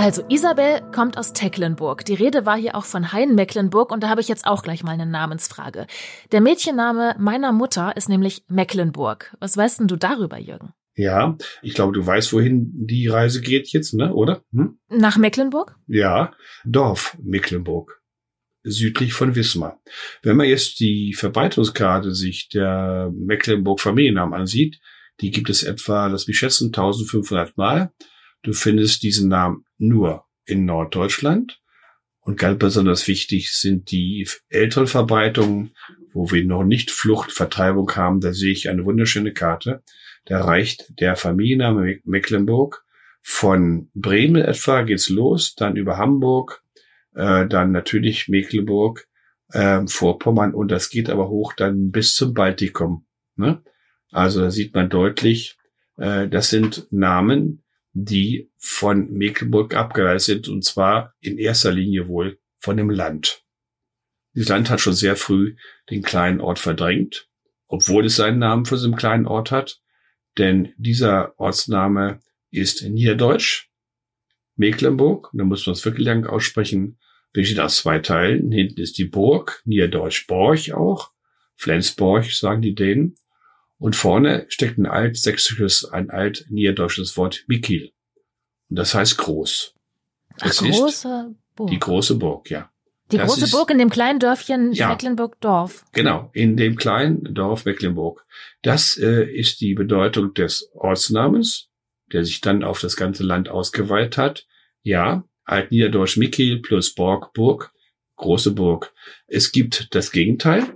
[0.00, 2.06] Also Isabel kommt aus Tecklenburg.
[2.06, 4.82] Die Rede war hier auch von Hein Mecklenburg und da habe ich jetzt auch gleich
[4.82, 5.86] mal eine Namensfrage.
[6.32, 9.36] Der Mädchenname meiner Mutter ist nämlich Mecklenburg.
[9.40, 10.72] Was weißt denn du darüber, Jürgen?
[10.94, 14.14] Ja, ich glaube, du weißt, wohin die Reise geht jetzt, ne?
[14.14, 14.42] Oder?
[14.54, 14.78] Hm?
[14.88, 15.76] Nach Mecklenburg?
[15.86, 16.32] Ja,
[16.64, 18.00] Dorf Mecklenburg,
[18.62, 19.82] südlich von Wismar.
[20.22, 24.80] Wenn man jetzt die Verbreitungskarte sich der Mecklenburg-Familiennamen ansieht,
[25.20, 27.92] die gibt es etwa, lass mich schätzen, 1500 Mal.
[28.42, 31.60] Du findest diesen Namen nur in Norddeutschland.
[32.20, 35.74] Und ganz besonders wichtig sind die älteren Verbreitungen,
[36.12, 38.20] wo wir noch nicht Fluchtvertreibung haben.
[38.20, 39.82] Da sehe ich eine wunderschöne Karte.
[40.26, 42.84] Da reicht der Familienname Mecklenburg
[43.22, 46.62] von Bremen etwa geht's los, dann über Hamburg,
[47.14, 49.06] äh, dann natürlich Mecklenburg,
[49.52, 53.06] äh, Vorpommern und das geht aber hoch dann bis zum Baltikum.
[53.36, 53.62] Ne?
[54.10, 55.58] Also da sieht man deutlich,
[55.96, 62.38] äh, das sind Namen, die von Mecklenburg abgereist sind, und zwar in erster Linie wohl
[62.58, 63.44] von dem Land.
[64.34, 65.56] Dieses Land hat schon sehr früh
[65.90, 67.28] den kleinen Ort verdrängt,
[67.66, 69.80] obwohl es seinen Namen für so einen kleinen Ort hat,
[70.38, 73.70] denn dieser Ortsname ist Niederdeutsch,
[74.56, 76.98] Mecklenburg, da muss man es wirklich lang aussprechen,
[77.32, 78.52] besteht aus zwei Teilen.
[78.52, 81.12] Hinten ist die Burg, Niederdeutsch Borch auch,
[81.56, 83.14] Flensborg sagen die Dänen,
[83.80, 87.90] und vorne steckt ein altsächsisches, ein alt-niederdeutsches Wort Mikil.
[88.68, 89.74] Und das heißt groß.
[90.38, 91.70] Das Ach, große Burg.
[91.70, 92.70] Die große Burg, ja.
[93.10, 95.84] Die das große ist, Burg in dem kleinen Dörfchen ja, Mecklenburg-Dorf.
[95.92, 98.24] Genau, in dem kleinen Dorf Mecklenburg.
[98.62, 101.70] Das äh, ist die Bedeutung des Ortsnamens,
[102.12, 104.46] der sich dann auf das ganze Land ausgeweitet hat.
[104.82, 107.72] Ja, Altniederdeutsch Mikil plus Borg, Burg,
[108.16, 108.92] große Burg.
[109.26, 110.74] Es gibt das Gegenteil,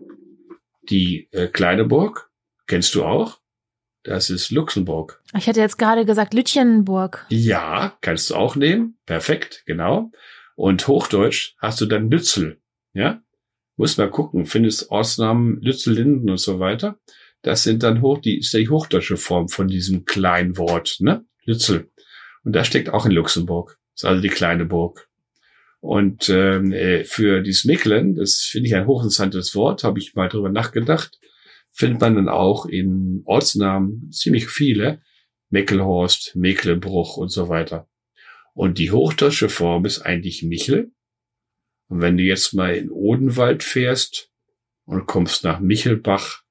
[0.88, 2.30] die äh, kleine Burg,
[2.66, 3.40] Kennst du auch?
[4.04, 5.22] Das ist Luxemburg.
[5.36, 7.24] Ich hätte jetzt gerade gesagt Lütchenburg.
[7.30, 8.98] Ja, kannst du auch nehmen.
[9.06, 10.12] Perfekt, genau.
[10.56, 12.60] Und Hochdeutsch hast du dann Lützel.
[12.92, 13.22] Ja?
[13.76, 16.98] Muss mal gucken, findest Ortsnamen Lützel, Linden und so weiter.
[17.40, 21.24] Das sind dann hoch, die ist die hochdeutsche Form von diesem kleinen Wort, ne?
[21.44, 21.90] Lützel.
[22.44, 23.78] Und da steckt auch in Luxemburg.
[23.94, 25.08] Das ist also die kleine Burg.
[25.80, 30.28] Und ähm, äh, für dieses Micklen, das finde ich ein hochinteressantes Wort, habe ich mal
[30.28, 31.18] drüber nachgedacht
[31.74, 35.02] findet man dann auch in Ortsnamen ziemlich viele.
[35.50, 37.88] Meckelhorst, Mecklenbruch und so weiter.
[38.54, 40.92] Und die hochdeutsche Form ist eigentlich Michel.
[41.88, 44.30] Und wenn du jetzt mal in Odenwald fährst
[44.84, 46.42] und kommst nach Michelbach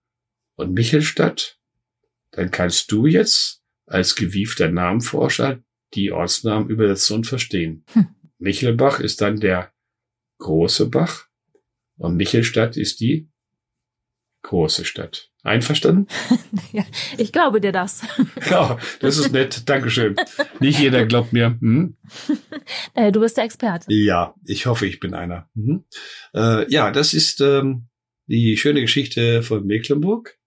[0.55, 1.59] und Michelstadt,
[2.31, 7.85] dann kannst du jetzt als gewiefter Namenforscher die Ortsnamen übersetzen und verstehen.
[7.93, 8.07] Hm.
[8.37, 9.73] Michelbach ist dann der
[10.39, 11.27] große Bach
[11.97, 13.29] und Michelstadt ist die
[14.43, 15.29] große Stadt.
[15.43, 16.07] Einverstanden?
[16.71, 16.85] ja,
[17.17, 18.03] ich glaube dir das.
[18.49, 19.67] ja, das ist nett.
[19.67, 20.15] Dankeschön.
[20.59, 21.57] Nicht jeder glaubt mir.
[21.59, 21.97] Hm?
[22.93, 23.91] Äh, du bist der Experte.
[23.91, 25.49] Ja, ich hoffe, ich bin einer.
[25.53, 25.83] Mhm.
[26.33, 27.89] Äh, ja, das ist ähm,
[28.27, 30.37] die schöne Geschichte von Mecklenburg.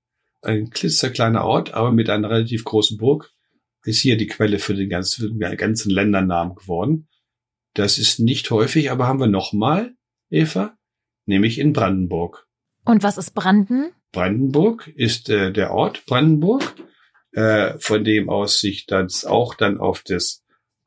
[0.40, 3.32] Ein klitzekleiner Ort, aber mit einer relativ großen Burg.
[3.84, 7.08] Ist hier die Quelle für den ganzen, für den ganzen Ländernamen geworden.
[7.74, 9.94] Das ist nicht häufig, aber haben wir nochmal,
[10.30, 10.78] Eva,
[11.26, 12.45] nämlich in Brandenburg.
[12.86, 13.92] Und was ist Branden?
[14.12, 16.74] Brandenburg ist äh, der Ort Brandenburg,
[17.32, 20.42] äh, von dem aus sich das auch dann auf das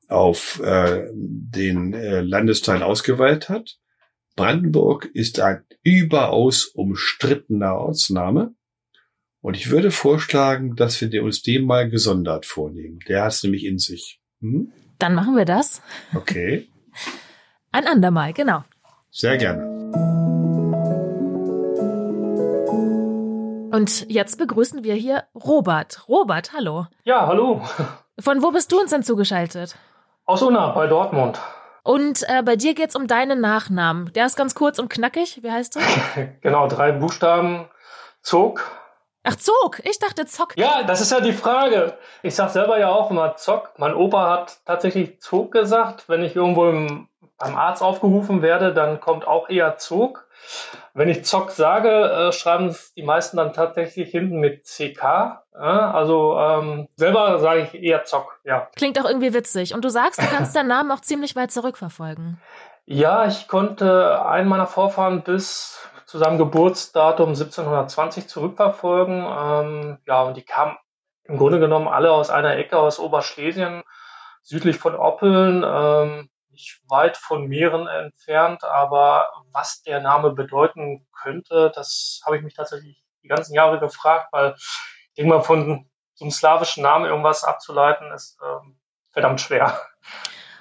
[0.07, 3.77] auf äh, den äh, Landesteil ausgeweitet hat.
[4.35, 8.55] Brandenburg ist ein überaus umstrittener Ortsname.
[9.41, 12.99] Und ich würde vorschlagen, dass wir uns den mal gesondert vornehmen.
[13.07, 14.19] Der hat es nämlich in sich.
[14.41, 14.71] Hm?
[14.97, 15.81] Dann machen wir das.
[16.13, 16.67] Okay.
[17.71, 18.63] Ein andermal, genau.
[19.11, 19.78] Sehr gerne.
[23.79, 26.09] Und jetzt begrüßen wir hier Robert.
[26.09, 26.87] Robert, hallo.
[27.05, 27.61] Ja, hallo.
[28.19, 29.77] Von wo bist du uns denn zugeschaltet?
[30.25, 31.39] Aus Unna bei Dortmund.
[31.83, 34.11] Und äh, bei dir geht's um deinen Nachnamen.
[34.11, 35.43] Der ist ganz kurz und knackig.
[35.43, 35.83] Wie heißt der?
[36.41, 37.69] genau, drei Buchstaben.
[38.21, 38.69] Zog.
[39.23, 39.79] Ach, Zog.
[39.85, 40.57] Ich dachte Zock.
[40.57, 41.97] Ja, das ist ja die Frage.
[42.21, 43.71] Ich sag selber ja auch immer Zock.
[43.77, 46.09] Mein Opa hat tatsächlich Zog gesagt.
[46.09, 50.27] Wenn ich irgendwo im, beim Arzt aufgerufen werde, dann kommt auch eher Zog.
[50.93, 55.43] Wenn ich Zock sage, äh, schreiben es die meisten dann tatsächlich hinten mit CK.
[55.53, 58.67] Äh, also ähm, selber sage ich eher Zock, ja.
[58.75, 59.73] Klingt auch irgendwie witzig.
[59.73, 62.41] Und du sagst, du kannst deinen Namen auch ziemlich weit zurückverfolgen.
[62.85, 69.23] Ja, ich konnte einen meiner Vorfahren bis zu seinem Geburtsdatum 1720 zurückverfolgen.
[69.23, 70.75] Ähm, ja, und die kamen
[71.25, 73.83] im Grunde genommen alle aus einer Ecke aus Oberschlesien,
[74.41, 75.63] südlich von Oppeln.
[75.63, 82.43] Ähm, nicht weit von Meeren entfernt, aber was der Name bedeuten könnte, das habe ich
[82.43, 87.05] mich tatsächlich die ganzen Jahre gefragt, weil ich denke mal, von so einem slawischen Namen
[87.05, 88.77] irgendwas abzuleiten, ist ähm,
[89.11, 89.79] verdammt schwer.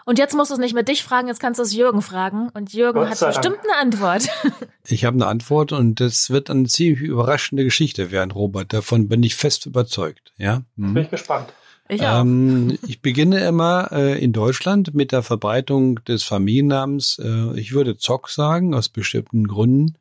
[0.05, 2.49] Und jetzt musst du es nicht mit dich fragen, jetzt kannst du es Jürgen fragen.
[2.55, 3.65] Und Jürgen hat bestimmt Dank.
[3.65, 4.29] eine Antwort.
[4.91, 8.73] Ich habe eine Antwort und das wird eine ziemlich überraschende Geschichte werden, Robert.
[8.73, 10.33] Davon bin ich fest überzeugt.
[10.39, 10.63] Ja?
[10.77, 10.95] Mhm.
[10.95, 11.53] Bin ich gespannt.
[11.89, 17.19] Ich, ähm, ich beginne immer äh, in Deutschland mit der Verbreitung des Familiennamens.
[17.19, 19.97] Äh, ich würde Zock sagen, aus bestimmten Gründen.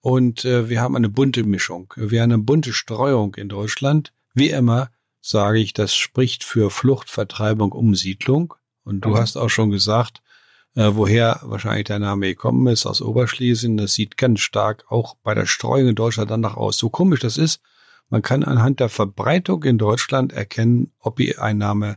[0.00, 1.94] Und äh, wir haben eine bunte Mischung.
[1.96, 4.12] Wir haben eine bunte Streuung in Deutschland.
[4.34, 8.54] Wie immer sage ich, das spricht für Flucht, Vertreibung, Umsiedlung.
[8.84, 9.18] Und du mhm.
[9.18, 10.22] hast auch schon gesagt,
[10.74, 13.76] äh, woher wahrscheinlich der Name gekommen ist, aus Oberschlesien.
[13.76, 16.78] Das sieht ganz stark auch bei der Streuung in Deutschland danach aus.
[16.78, 17.60] So komisch das ist,
[18.08, 21.96] man kann anhand der Verbreitung in Deutschland erkennen, ob ein Name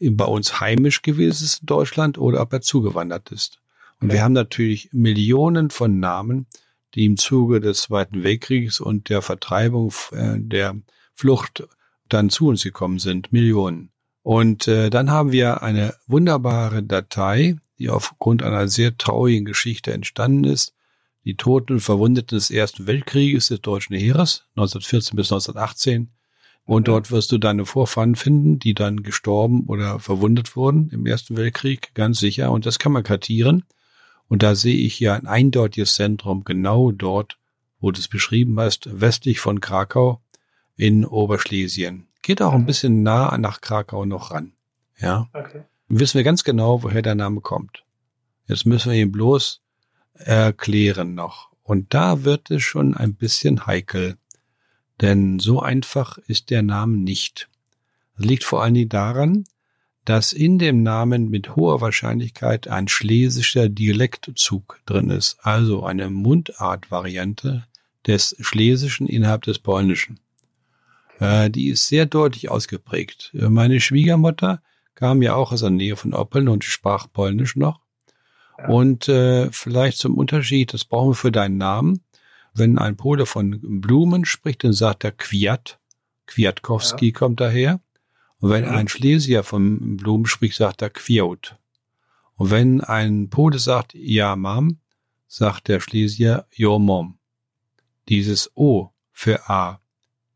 [0.00, 3.60] bei uns heimisch gewesen ist in Deutschland oder ob er zugewandert ist.
[4.00, 4.16] Und okay.
[4.16, 6.46] wir haben natürlich Millionen von Namen,
[6.94, 10.76] die im Zuge des Zweiten Weltkriegs und der Vertreibung äh, der
[11.14, 11.64] Flucht
[12.08, 13.32] dann zu uns gekommen sind.
[13.32, 13.90] Millionen.
[14.22, 20.44] Und äh, dann haben wir eine wunderbare Datei, die aufgrund einer sehr traurigen Geschichte entstanden
[20.44, 20.74] ist,
[21.24, 26.10] die Toten und Verwundeten des Ersten Weltkrieges des deutschen Heeres 1914 bis 1918.
[26.64, 31.36] Und dort wirst du deine Vorfahren finden, die dann gestorben oder verwundet wurden im Ersten
[31.36, 32.52] Weltkrieg, ganz sicher.
[32.52, 33.64] Und das kann man kartieren.
[34.28, 37.38] Und da sehe ich ja ein eindeutiges Zentrum genau dort,
[37.80, 40.22] wo du es beschrieben hast, westlich von Krakau
[40.76, 42.06] in Oberschlesien.
[42.22, 44.52] Geht auch ein bisschen nah nach Krakau noch ran.
[44.98, 45.28] Ja.
[45.32, 45.62] Okay.
[45.88, 47.84] Wissen wir ganz genau, woher der Name kommt.
[48.46, 49.60] Jetzt müssen wir ihn bloß
[50.14, 51.50] erklären noch.
[51.62, 54.16] Und da wird es schon ein bisschen heikel.
[55.00, 57.48] Denn so einfach ist der Name nicht.
[58.16, 59.44] Das liegt vor allen Dingen daran,
[60.04, 67.66] dass in dem Namen mit hoher Wahrscheinlichkeit ein schlesischer Dialektzug drin ist, also eine Mundartvariante
[68.06, 70.18] des Schlesischen innerhalb des Polnischen.
[71.20, 73.30] Äh, die ist sehr deutlich ausgeprägt.
[73.32, 74.60] Meine Schwiegermutter
[74.94, 77.80] kam ja auch aus der Nähe von Oppeln und sprach Polnisch noch.
[78.68, 82.00] Und äh, vielleicht zum Unterschied, das brauchen wir für deinen Namen.
[82.54, 85.78] Wenn ein Pole von Blumen spricht, dann sagt er Kwiat.
[86.26, 87.12] Kwiatkowski ja.
[87.12, 87.80] kommt daher.
[88.38, 91.56] Und wenn ein Schlesier von Blumen spricht, sagt er Kwiot.
[92.34, 94.78] Und wenn ein Pole sagt Ja, Mom,
[95.28, 97.18] sagt der Schlesier Your Mom.
[98.08, 99.80] Dieses O für A,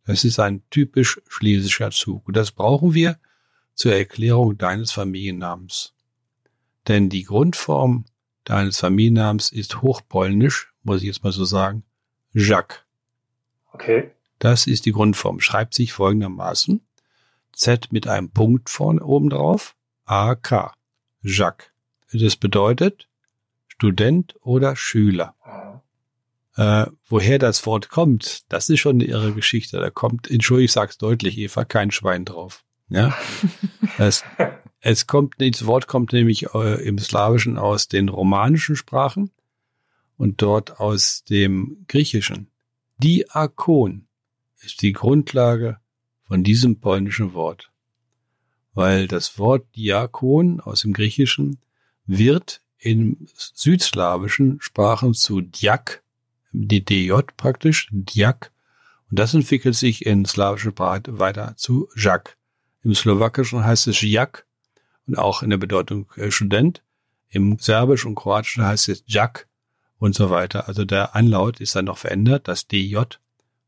[0.04, 2.28] das ist ein typisch schlesischer Zug.
[2.28, 3.18] Und das brauchen wir
[3.74, 5.94] zur Erklärung deines Familiennamens.
[6.86, 8.04] Denn die Grundform
[8.46, 11.82] deines Familiennamens ist hochpolnisch, muss ich jetzt mal so sagen,
[12.32, 12.78] Jacques.
[13.72, 14.10] Okay.
[14.38, 15.40] Das ist die Grundform.
[15.40, 16.80] Schreibt sich folgendermaßen.
[17.52, 19.74] Z mit einem Punkt vorne oben drauf.
[20.04, 20.72] AK.
[21.22, 21.70] Jacques.
[22.12, 23.08] Das bedeutet
[23.66, 25.34] Student oder Schüler.
[26.56, 29.78] Äh, woher das Wort kommt, das ist schon eine irre Geschichte.
[29.78, 32.64] Da kommt, entschuldige, ich sag's deutlich, Eva, kein Schwein drauf.
[32.88, 33.14] Ja.
[33.98, 34.24] es,
[34.86, 39.32] es kommt, das Wort kommt nämlich äh, im Slawischen aus den romanischen Sprachen
[40.16, 42.52] und dort aus dem Griechischen.
[42.98, 44.06] Diakon
[44.60, 45.78] ist die Grundlage
[46.22, 47.72] von diesem polnischen Wort,
[48.74, 51.58] weil das Wort Diakon aus dem Griechischen
[52.06, 56.04] wird in südslawischen Sprachen zu Diak,
[56.52, 58.52] DJ praktisch, Diak,
[59.10, 62.36] und das entwickelt sich in slawischen Sprache weiter zu Jak.
[62.84, 64.46] Im Slowakischen heißt es Jak
[65.06, 66.82] und auch in der Bedeutung äh, Student.
[67.28, 69.48] Im Serbisch und Kroatischen heißt es Jak
[69.98, 70.68] und so weiter.
[70.68, 72.48] Also der Anlaut ist dann noch verändert.
[72.48, 72.98] Das DJ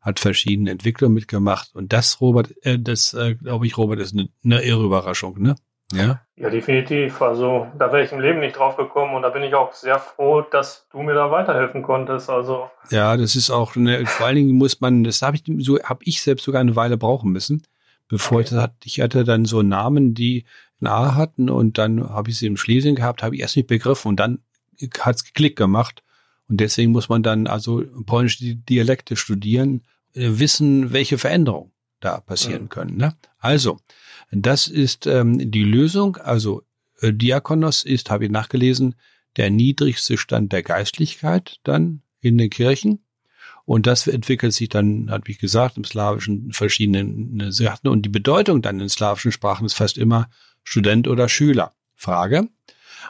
[0.01, 1.75] hat verschiedene Entwicklungen mitgemacht.
[1.75, 5.57] Und das, Robert, äh, das äh, glaube ich, Robert, ist eine, eine irre Überraschung, ne?
[5.93, 6.21] Ja.
[6.37, 7.21] Ja, definitiv.
[7.23, 9.99] Also da wäre ich im Leben nicht drauf gekommen und da bin ich auch sehr
[9.99, 12.29] froh, dass du mir da weiterhelfen konntest.
[12.31, 15.79] Also ja, das ist auch eine, vor allen Dingen muss man, das habe ich so
[15.83, 17.63] habe ich selbst sogar eine Weile brauchen müssen,
[18.07, 18.45] bevor okay.
[18.45, 18.75] ich das hatte.
[18.85, 20.45] Ich hatte dann so Namen, die
[20.87, 24.09] A hatten und dann habe ich sie im Schlesien gehabt, habe ich erst nicht begriffen
[24.09, 24.39] und dann
[25.01, 26.03] hat's geklickt gemacht
[26.49, 29.83] und deswegen muss man dann also polnische Dialekte studieren,
[30.15, 32.69] äh, wissen, welche Veränderungen da passieren mhm.
[32.69, 32.97] können.
[32.97, 33.15] Ne?
[33.39, 33.79] Also
[34.31, 36.17] das ist ähm, die Lösung.
[36.17, 36.63] Also
[37.01, 38.95] äh, Diakonos ist, habe ich nachgelesen,
[39.37, 43.05] der niedrigste Stand der Geistlichkeit dann in den Kirchen.
[43.65, 47.89] Und das entwickelt sich dann, hat wie gesagt, im Slawischen verschiedene Sachen.
[47.89, 50.31] Und die Bedeutung dann in slawischen Sprachen ist fast immer
[50.71, 51.73] Student oder Schüler.
[51.95, 52.47] Frage,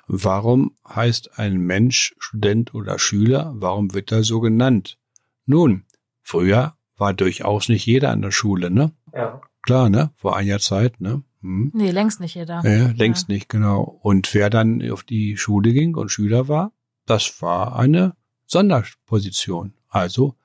[0.07, 3.53] warum heißt ein Mensch Student oder Schüler?
[3.57, 4.97] Warum wird er so genannt?
[5.45, 5.85] Nun,
[6.23, 8.93] früher war durchaus nicht jeder an der Schule, ne?
[9.13, 9.41] Ja.
[9.63, 10.13] Klar, ne?
[10.15, 11.25] Vor einiger Zeit, ne?
[11.41, 11.73] Hm.
[11.75, 12.63] Nee, längst nicht jeder.
[12.65, 13.35] Ja, längst ja.
[13.35, 13.99] nicht, genau.
[14.03, 16.71] Und wer dann auf die Schule ging und Schüler war,
[17.07, 18.15] das war eine
[18.47, 19.75] Sonderposition.
[19.89, 20.37] Also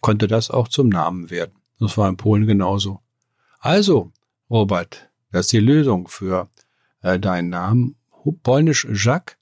[0.00, 1.54] konnte das auch zum Namen werden.
[1.78, 3.02] Das war in Polen genauso.
[3.60, 4.10] Also,
[4.50, 6.48] Robert, das ist die Lösung für
[7.02, 7.96] äh, deinen Namen.
[8.42, 9.36] Polnisch Jacques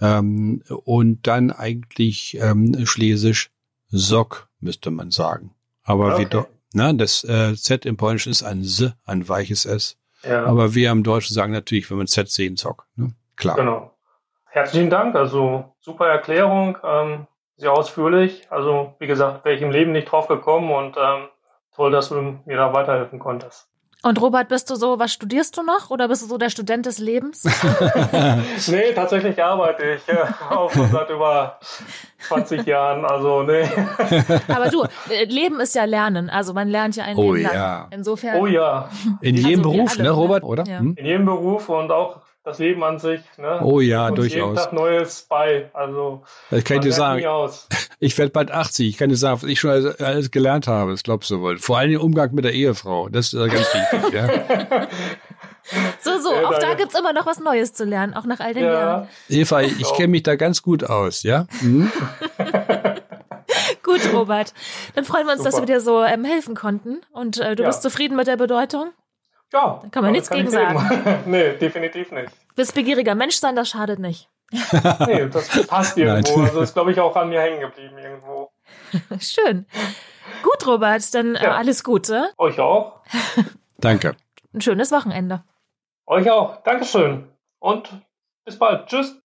[0.00, 3.50] ähm, und dann eigentlich ähm, Schlesisch
[3.88, 5.54] Sock, müsste man sagen.
[5.84, 6.22] Aber okay.
[6.22, 9.96] wie doch, na, das äh, Z im Polnischen ist ein S, ein weiches S.
[10.22, 10.44] Ja.
[10.44, 12.86] Aber wir im Deutschen sagen natürlich, wenn man Z sehen, Zock.
[12.96, 13.14] Ne?
[13.36, 13.56] Klar.
[13.56, 13.94] Genau.
[14.46, 15.14] Herzlichen Dank.
[15.14, 17.26] Also super Erklärung, ähm,
[17.56, 18.46] sehr ausführlich.
[18.50, 21.28] Also wie gesagt, wäre ich im Leben nicht drauf gekommen und ähm,
[21.74, 23.67] toll, dass du mir da weiterhelfen konntest.
[24.04, 26.86] Und Robert, bist du so, was studierst du noch oder bist du so der Student
[26.86, 27.42] des Lebens?
[28.68, 30.02] nee, tatsächlich arbeite ich
[30.50, 31.58] auch schon seit über
[32.20, 33.64] 20 Jahren, also nee.
[34.48, 37.54] Aber du, äh, Leben ist ja Lernen, also man lernt ja ein oh, Leben lang.
[37.54, 37.88] Ja.
[37.90, 38.40] Insofern.
[38.40, 38.88] Oh ja.
[39.20, 40.64] In jedem also Beruf, ne, Robert, oder?
[40.64, 40.78] Ja.
[40.78, 40.94] Hm?
[40.96, 43.20] In jedem Beruf und auch das Leben an sich.
[43.36, 43.60] Ne?
[43.62, 44.34] Oh ja, durchaus.
[44.34, 45.70] Jeden Tag Neues bei.
[45.72, 47.22] Also das kann ich dir sagen.
[48.00, 48.88] Ich werde bald 80.
[48.88, 50.92] Ich kann dir sagen, was ich schon alles, alles gelernt habe.
[50.92, 51.58] Das glaubst du wohl.
[51.58, 53.08] Vor allem im Umgang mit der Ehefrau.
[53.08, 54.12] Das ist ganz wichtig.
[54.12, 54.88] ja.
[56.00, 58.54] So, so, ja, auch da gibt's immer noch was Neues zu lernen, auch nach all
[58.54, 58.72] den ja.
[58.72, 59.08] Jahren.
[59.28, 61.46] Eva, ich, ich kenne mich da ganz gut aus, ja?
[61.60, 61.92] Mhm.
[63.82, 64.54] gut, Robert.
[64.94, 65.50] Dann freuen wir uns, Super.
[65.50, 67.02] dass wir dir so ähm, helfen konnten.
[67.12, 67.68] Und äh, du ja.
[67.68, 68.92] bist zufrieden mit der Bedeutung?
[69.52, 69.80] Ja.
[69.82, 71.22] Da kann man nichts kann gegen sagen.
[71.26, 72.32] nee, definitiv nicht.
[72.54, 74.28] Bist begieriger Mensch sein, das schadet nicht.
[75.06, 76.40] nee, das passt irgendwo.
[76.40, 78.50] also ist, glaube ich, auch an mir hängen geblieben irgendwo.
[79.20, 79.66] Schön.
[80.42, 81.50] Gut, Robert, dann äh, ja.
[81.50, 82.30] äh, alles Gute.
[82.38, 83.00] Euch auch.
[83.78, 84.16] Danke.
[84.54, 85.44] Ein schönes Wochenende.
[86.06, 86.62] Euch auch.
[86.62, 87.28] Dankeschön.
[87.58, 87.90] Und
[88.44, 88.86] bis bald.
[88.86, 89.18] Tschüss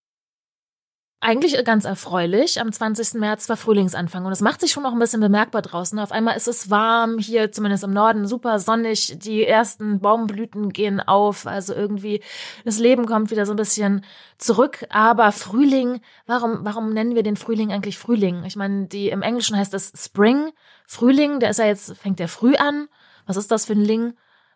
[1.24, 2.60] eigentlich ganz erfreulich.
[2.60, 3.14] Am 20.
[3.14, 5.98] März war Frühlingsanfang und es macht sich schon noch ein bisschen bemerkbar draußen.
[5.98, 9.18] Auf einmal ist es warm, hier zumindest im Norden super sonnig.
[9.18, 12.22] Die ersten Baumblüten gehen auf, also irgendwie
[12.66, 14.04] das Leben kommt wieder so ein bisschen
[14.36, 14.84] zurück.
[14.90, 18.44] Aber Frühling, warum, warum nennen wir den Frühling eigentlich Frühling?
[18.44, 20.50] Ich meine, die im Englischen heißt es Spring.
[20.86, 22.88] Frühling, der ist ja jetzt, fängt der früh an.
[23.26, 24.12] Was ist das für ein Ling?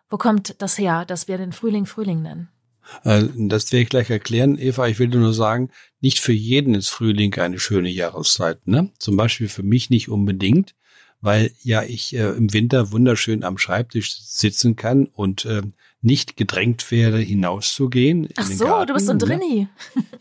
[0.07, 2.49] Wo kommt das her, dass wir den Frühling Frühling nennen?
[3.03, 4.87] Äh, das werde ich gleich erklären, Eva.
[4.87, 5.69] Ich will nur sagen,
[6.01, 8.67] nicht für jeden ist Frühling eine schöne Jahreszeit.
[8.67, 8.91] Ne?
[8.99, 10.75] Zum Beispiel für mich nicht unbedingt,
[11.21, 15.61] weil ja ich äh, im Winter wunderschön am Schreibtisch sitzen kann und äh,
[16.01, 18.29] nicht gedrängt werde, hinauszugehen.
[18.37, 19.25] Ach so, Garten, du bist so ein ne?
[19.25, 19.67] Drinni.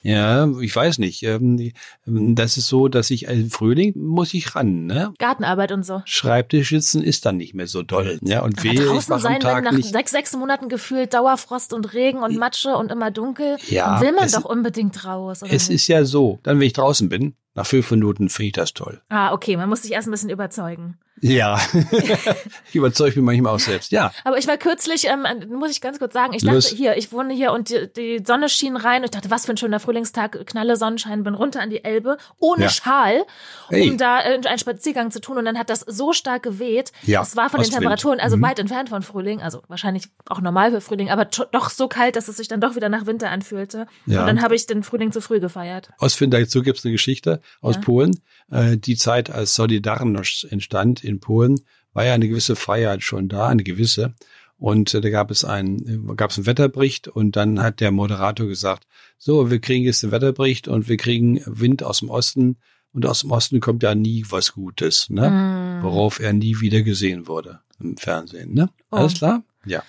[0.02, 1.22] Ja, ich weiß nicht.
[1.22, 1.72] Ähm,
[2.04, 5.12] das ist so, dass ich im Frühling muss ich ran, ne?
[5.18, 6.02] Gartenarbeit und so.
[6.04, 8.18] Schreibtisch sitzen ist dann nicht mehr so doll.
[8.22, 12.22] Ja, und wehe, draußen sein, Tag wenn nach sechs, sechs Monaten gefühlt Dauerfrost und Regen
[12.22, 15.42] und Matsche und immer dunkel, ja, will man doch unbedlich raus.
[15.42, 15.70] es nicht?
[15.70, 19.01] ist ja so, dann wenn ich draußen bin, nach fünf Minuten finde ich das toll.
[19.09, 20.97] Ah, okay, man muss sich erst ein bisschen überzeugen.
[21.21, 21.61] Ja,
[22.68, 24.12] ich überzeuge mich manchmal auch selbst, ja.
[24.23, 26.68] Aber ich war kürzlich, ähm, muss ich ganz kurz sagen, ich dachte Los.
[26.68, 29.55] hier, ich wohne hier und die, die, Sonne schien rein und ich dachte, was für
[29.55, 32.69] ein schöner Frühlingstag, knalle Sonnenschein, bin runter an die Elbe, ohne ja.
[32.69, 33.25] Schal,
[33.71, 36.92] um da äh, einen Spaziergang zu tun und dann hat das so stark geweht.
[37.02, 38.42] Ja, es war von den Temperaturen, also mhm.
[38.42, 42.29] weit entfernt von Frühling, also wahrscheinlich auch normal für Frühling, aber doch so kalt, dass
[42.29, 43.87] es sich dann doch wieder nach Winter anfühlte.
[44.06, 44.21] Ja.
[44.21, 45.90] Und dann habe ich den Frühling zu früh gefeiert.
[45.98, 47.81] Ostwind, dazu gibt es eine Geschichte aus ja.
[47.83, 48.21] Polen.
[48.51, 51.61] Äh, die Zeit, als Solidarność entstand in Polen,
[51.92, 54.15] war ja eine gewisse Freiheit schon da, eine gewisse.
[54.57, 58.46] Und äh, da gab es einen, gab es einen Wetterbericht und dann hat der Moderator
[58.46, 58.87] gesagt,
[59.17, 62.57] so, wir kriegen jetzt den Wetterbericht und wir kriegen Wind aus dem Osten
[62.92, 65.31] und aus dem Osten kommt ja nie was Gutes, ne?
[65.31, 65.85] Mm.
[65.85, 68.71] Worauf er nie wieder gesehen wurde im Fernsehen, ne?
[68.90, 68.96] Oh.
[68.96, 69.44] Alles klar?
[69.65, 69.83] Ja.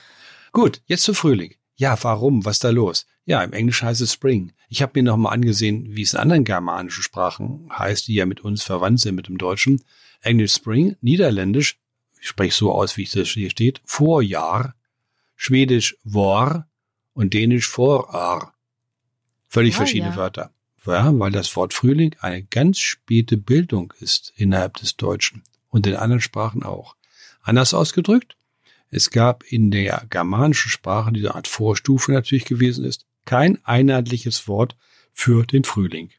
[0.51, 1.55] Gut, jetzt zu Frühling.
[1.79, 2.43] Ja, warum?
[2.43, 3.05] Was ist da los?
[3.23, 4.51] Ja, im Englisch heißt es Spring.
[4.67, 8.41] Ich habe mir nochmal angesehen, wie es in anderen germanischen Sprachen heißt, die ja mit
[8.41, 9.81] uns verwandt sind mit dem Deutschen.
[10.19, 11.79] Englisch Spring, Niederländisch,
[12.19, 14.75] ich spreche so aus, wie es hier steht, Vorjahr,
[15.37, 16.67] Schwedisch Vor
[17.13, 18.55] und Dänisch Vorar.
[19.47, 20.17] Völlig ah, verschiedene ja.
[20.17, 20.51] Wörter.
[20.85, 25.95] Ja, weil das Wort Frühling eine ganz späte Bildung ist innerhalb des Deutschen und in
[25.95, 26.97] anderen Sprachen auch.
[27.41, 28.35] Anders ausgedrückt,
[28.91, 34.47] es gab in der germanischen Sprache, die eine Art Vorstufe natürlich gewesen ist, kein einheitliches
[34.47, 34.75] Wort
[35.13, 36.09] für den Frühling.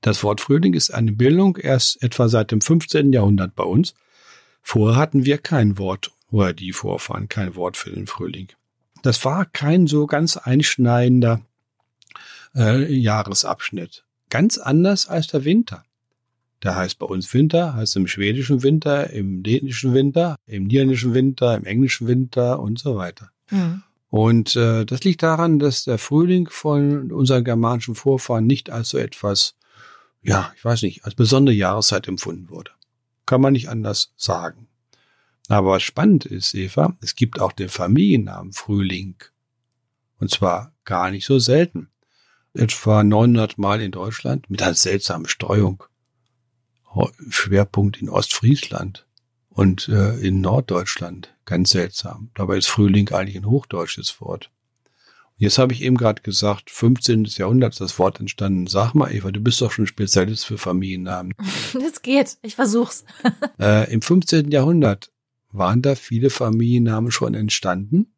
[0.00, 3.12] Das Wort Frühling ist eine Bildung erst etwa seit dem 15.
[3.12, 3.94] Jahrhundert bei uns.
[4.62, 8.48] Vorher hatten wir kein Wort, oder die Vorfahren kein Wort für den Frühling.
[9.02, 11.40] Das war kein so ganz einschneidender
[12.54, 14.04] äh, Jahresabschnitt.
[14.30, 15.84] Ganz anders als der Winter.
[16.66, 21.56] Der heißt bei uns Winter, heißt im schwedischen Winter, im dänischen Winter, im niederländischen Winter,
[21.56, 23.30] im englischen Winter und so weiter.
[23.52, 23.84] Mhm.
[24.08, 28.98] Und äh, das liegt daran, dass der Frühling von unseren germanischen Vorfahren nicht als so
[28.98, 29.54] etwas,
[30.22, 32.72] ja, ich weiß nicht, als besondere Jahreszeit empfunden wurde.
[33.26, 34.66] Kann man nicht anders sagen.
[35.46, 39.14] Aber was spannend ist, Eva, es gibt auch den Familiennamen Frühling.
[40.18, 41.90] Und zwar gar nicht so selten.
[42.54, 45.84] Etwa 900 Mal in Deutschland mit einer seltsamen Streuung.
[47.28, 49.06] Schwerpunkt in Ostfriesland
[49.50, 51.34] und äh, in Norddeutschland.
[51.44, 52.30] Ganz seltsam.
[52.34, 54.50] Dabei ist Frühling eigentlich ein hochdeutsches Wort.
[55.38, 57.24] Und jetzt habe ich eben gerade gesagt, 15.
[57.24, 58.66] Jahrhundert ist das Wort entstanden.
[58.66, 61.34] Sag mal, Eva, du bist doch schon Spezialist für Familiennamen.
[61.74, 63.04] Das geht, ich versuch's.
[63.60, 64.50] äh, Im 15.
[64.50, 65.10] Jahrhundert
[65.52, 68.12] waren da viele Familiennamen schon entstanden?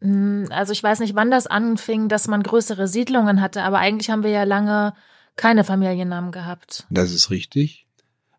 [0.00, 4.10] Hm, also ich weiß nicht, wann das anfing, dass man größere Siedlungen hatte, aber eigentlich
[4.10, 4.94] haben wir ja lange
[5.36, 6.86] keine Familiennamen gehabt.
[6.90, 7.87] Das ist richtig.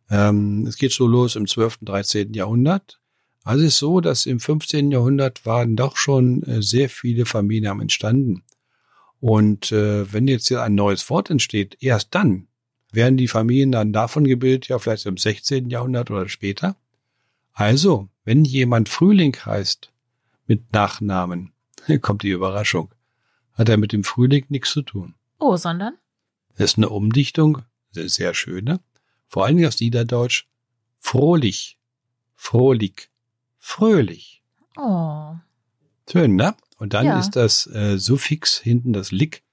[0.10, 2.34] Ähm, es geht so los im 12., 13.
[2.34, 2.99] Jahrhundert.
[3.43, 4.91] Also es ist so, dass im 15.
[4.91, 8.43] Jahrhundert waren doch schon äh, sehr viele Familiennamen entstanden.
[9.20, 12.47] Und äh, wenn jetzt hier ein neues Wort entsteht, erst dann
[12.91, 15.70] werden die Familien dann davon gebildet, ja vielleicht im 16.
[15.70, 16.76] Jahrhundert oder später.
[17.53, 19.91] Also, wenn jemand Frühling heißt
[20.47, 21.51] mit Nachnamen,
[22.01, 22.93] kommt die Überraschung,
[23.53, 25.16] hat er mit dem Frühling nichts zu tun.
[25.39, 25.95] Oh, sondern?
[26.55, 28.80] Das ist eine Umdichtung, sehr schöne,
[29.30, 30.48] vor allen Dingen aus Niederdeutsch,
[31.00, 31.78] frohlich,
[32.36, 33.10] frohlich,
[33.58, 34.44] fröhlich.
[34.76, 35.36] Oh.
[36.12, 36.56] Schön, ne?
[36.78, 37.20] Und dann ja.
[37.20, 39.44] ist das äh, Suffix hinten das Lick.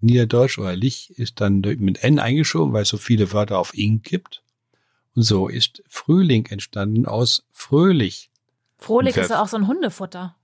[0.00, 4.02] Niederdeutsch oder Lich ist dann mit N eingeschoben, weil es so viele Wörter auf ing
[4.02, 4.42] gibt.
[5.14, 8.30] Und so ist Frühling entstanden aus fröhlich.
[8.78, 10.36] Frohlich ist ja auch so ein Hundefutter.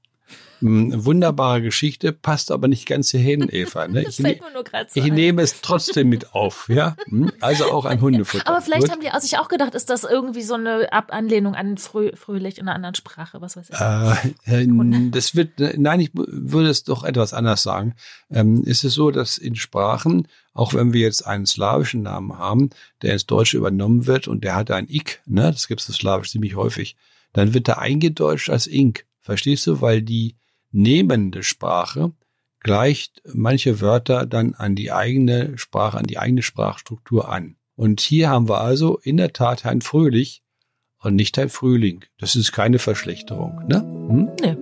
[0.61, 3.89] Hm, wunderbare Geschichte, passt aber nicht ganz hierhin, Eva.
[3.89, 4.05] Ne?
[4.11, 6.97] Ich, fällt mir nur so ich nehme es trotzdem mit auf, ja.
[7.07, 7.33] Hm?
[7.41, 8.47] Also auch ein Hundefutter.
[8.49, 8.91] Aber vielleicht Gut.
[8.91, 12.15] haben die also sich auch gedacht, ist das irgendwie so eine Ab Anlehnung an Frö
[12.17, 13.81] Fröhlich in einer anderen Sprache, was weiß ich.
[13.81, 17.95] Äh, äh das wird, nein, ich würde es doch etwas anders sagen.
[18.31, 22.71] Ähm, ist es so, dass in Sprachen, auch wenn wir jetzt einen slawischen Namen haben,
[23.03, 25.95] der ins Deutsche übernommen wird und der hat ein Ik, ne, das gibt es in
[25.95, 26.97] Slawisch ziemlich häufig,
[27.33, 29.07] dann wird er eingedeutscht als Ink.
[29.21, 29.81] Verstehst du?
[29.81, 30.37] Weil die
[30.71, 32.13] nehmende Sprache
[32.61, 37.57] gleicht manche Wörter dann an die eigene Sprache, an die eigene Sprachstruktur an.
[37.75, 40.43] Und hier haben wir also in der Tat Herrn Fröhlich
[41.03, 42.05] und nicht Herrn Frühling.
[42.19, 43.81] Das ist keine Verschlechterung, ne?
[43.81, 44.29] Hm?
[44.43, 44.57] Nee.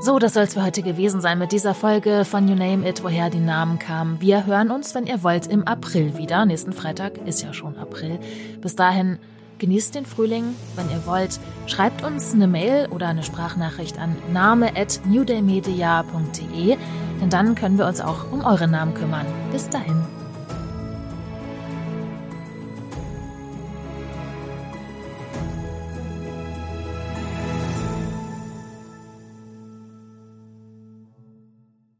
[0.00, 3.02] So, das soll es für heute gewesen sein mit dieser Folge von You Name It,
[3.02, 4.20] woher die Namen kamen.
[4.20, 6.44] Wir hören uns, wenn ihr wollt, im April wieder.
[6.44, 8.20] Nächsten Freitag ist ja schon April.
[8.60, 9.18] Bis dahin
[9.58, 11.38] Genießt den Frühling, wenn ihr wollt.
[11.66, 16.76] Schreibt uns eine Mail oder eine Sprachnachricht an name at newdaymedia.de,
[17.20, 19.26] denn dann können wir uns auch um eure Namen kümmern.
[19.52, 20.13] Bis dahin.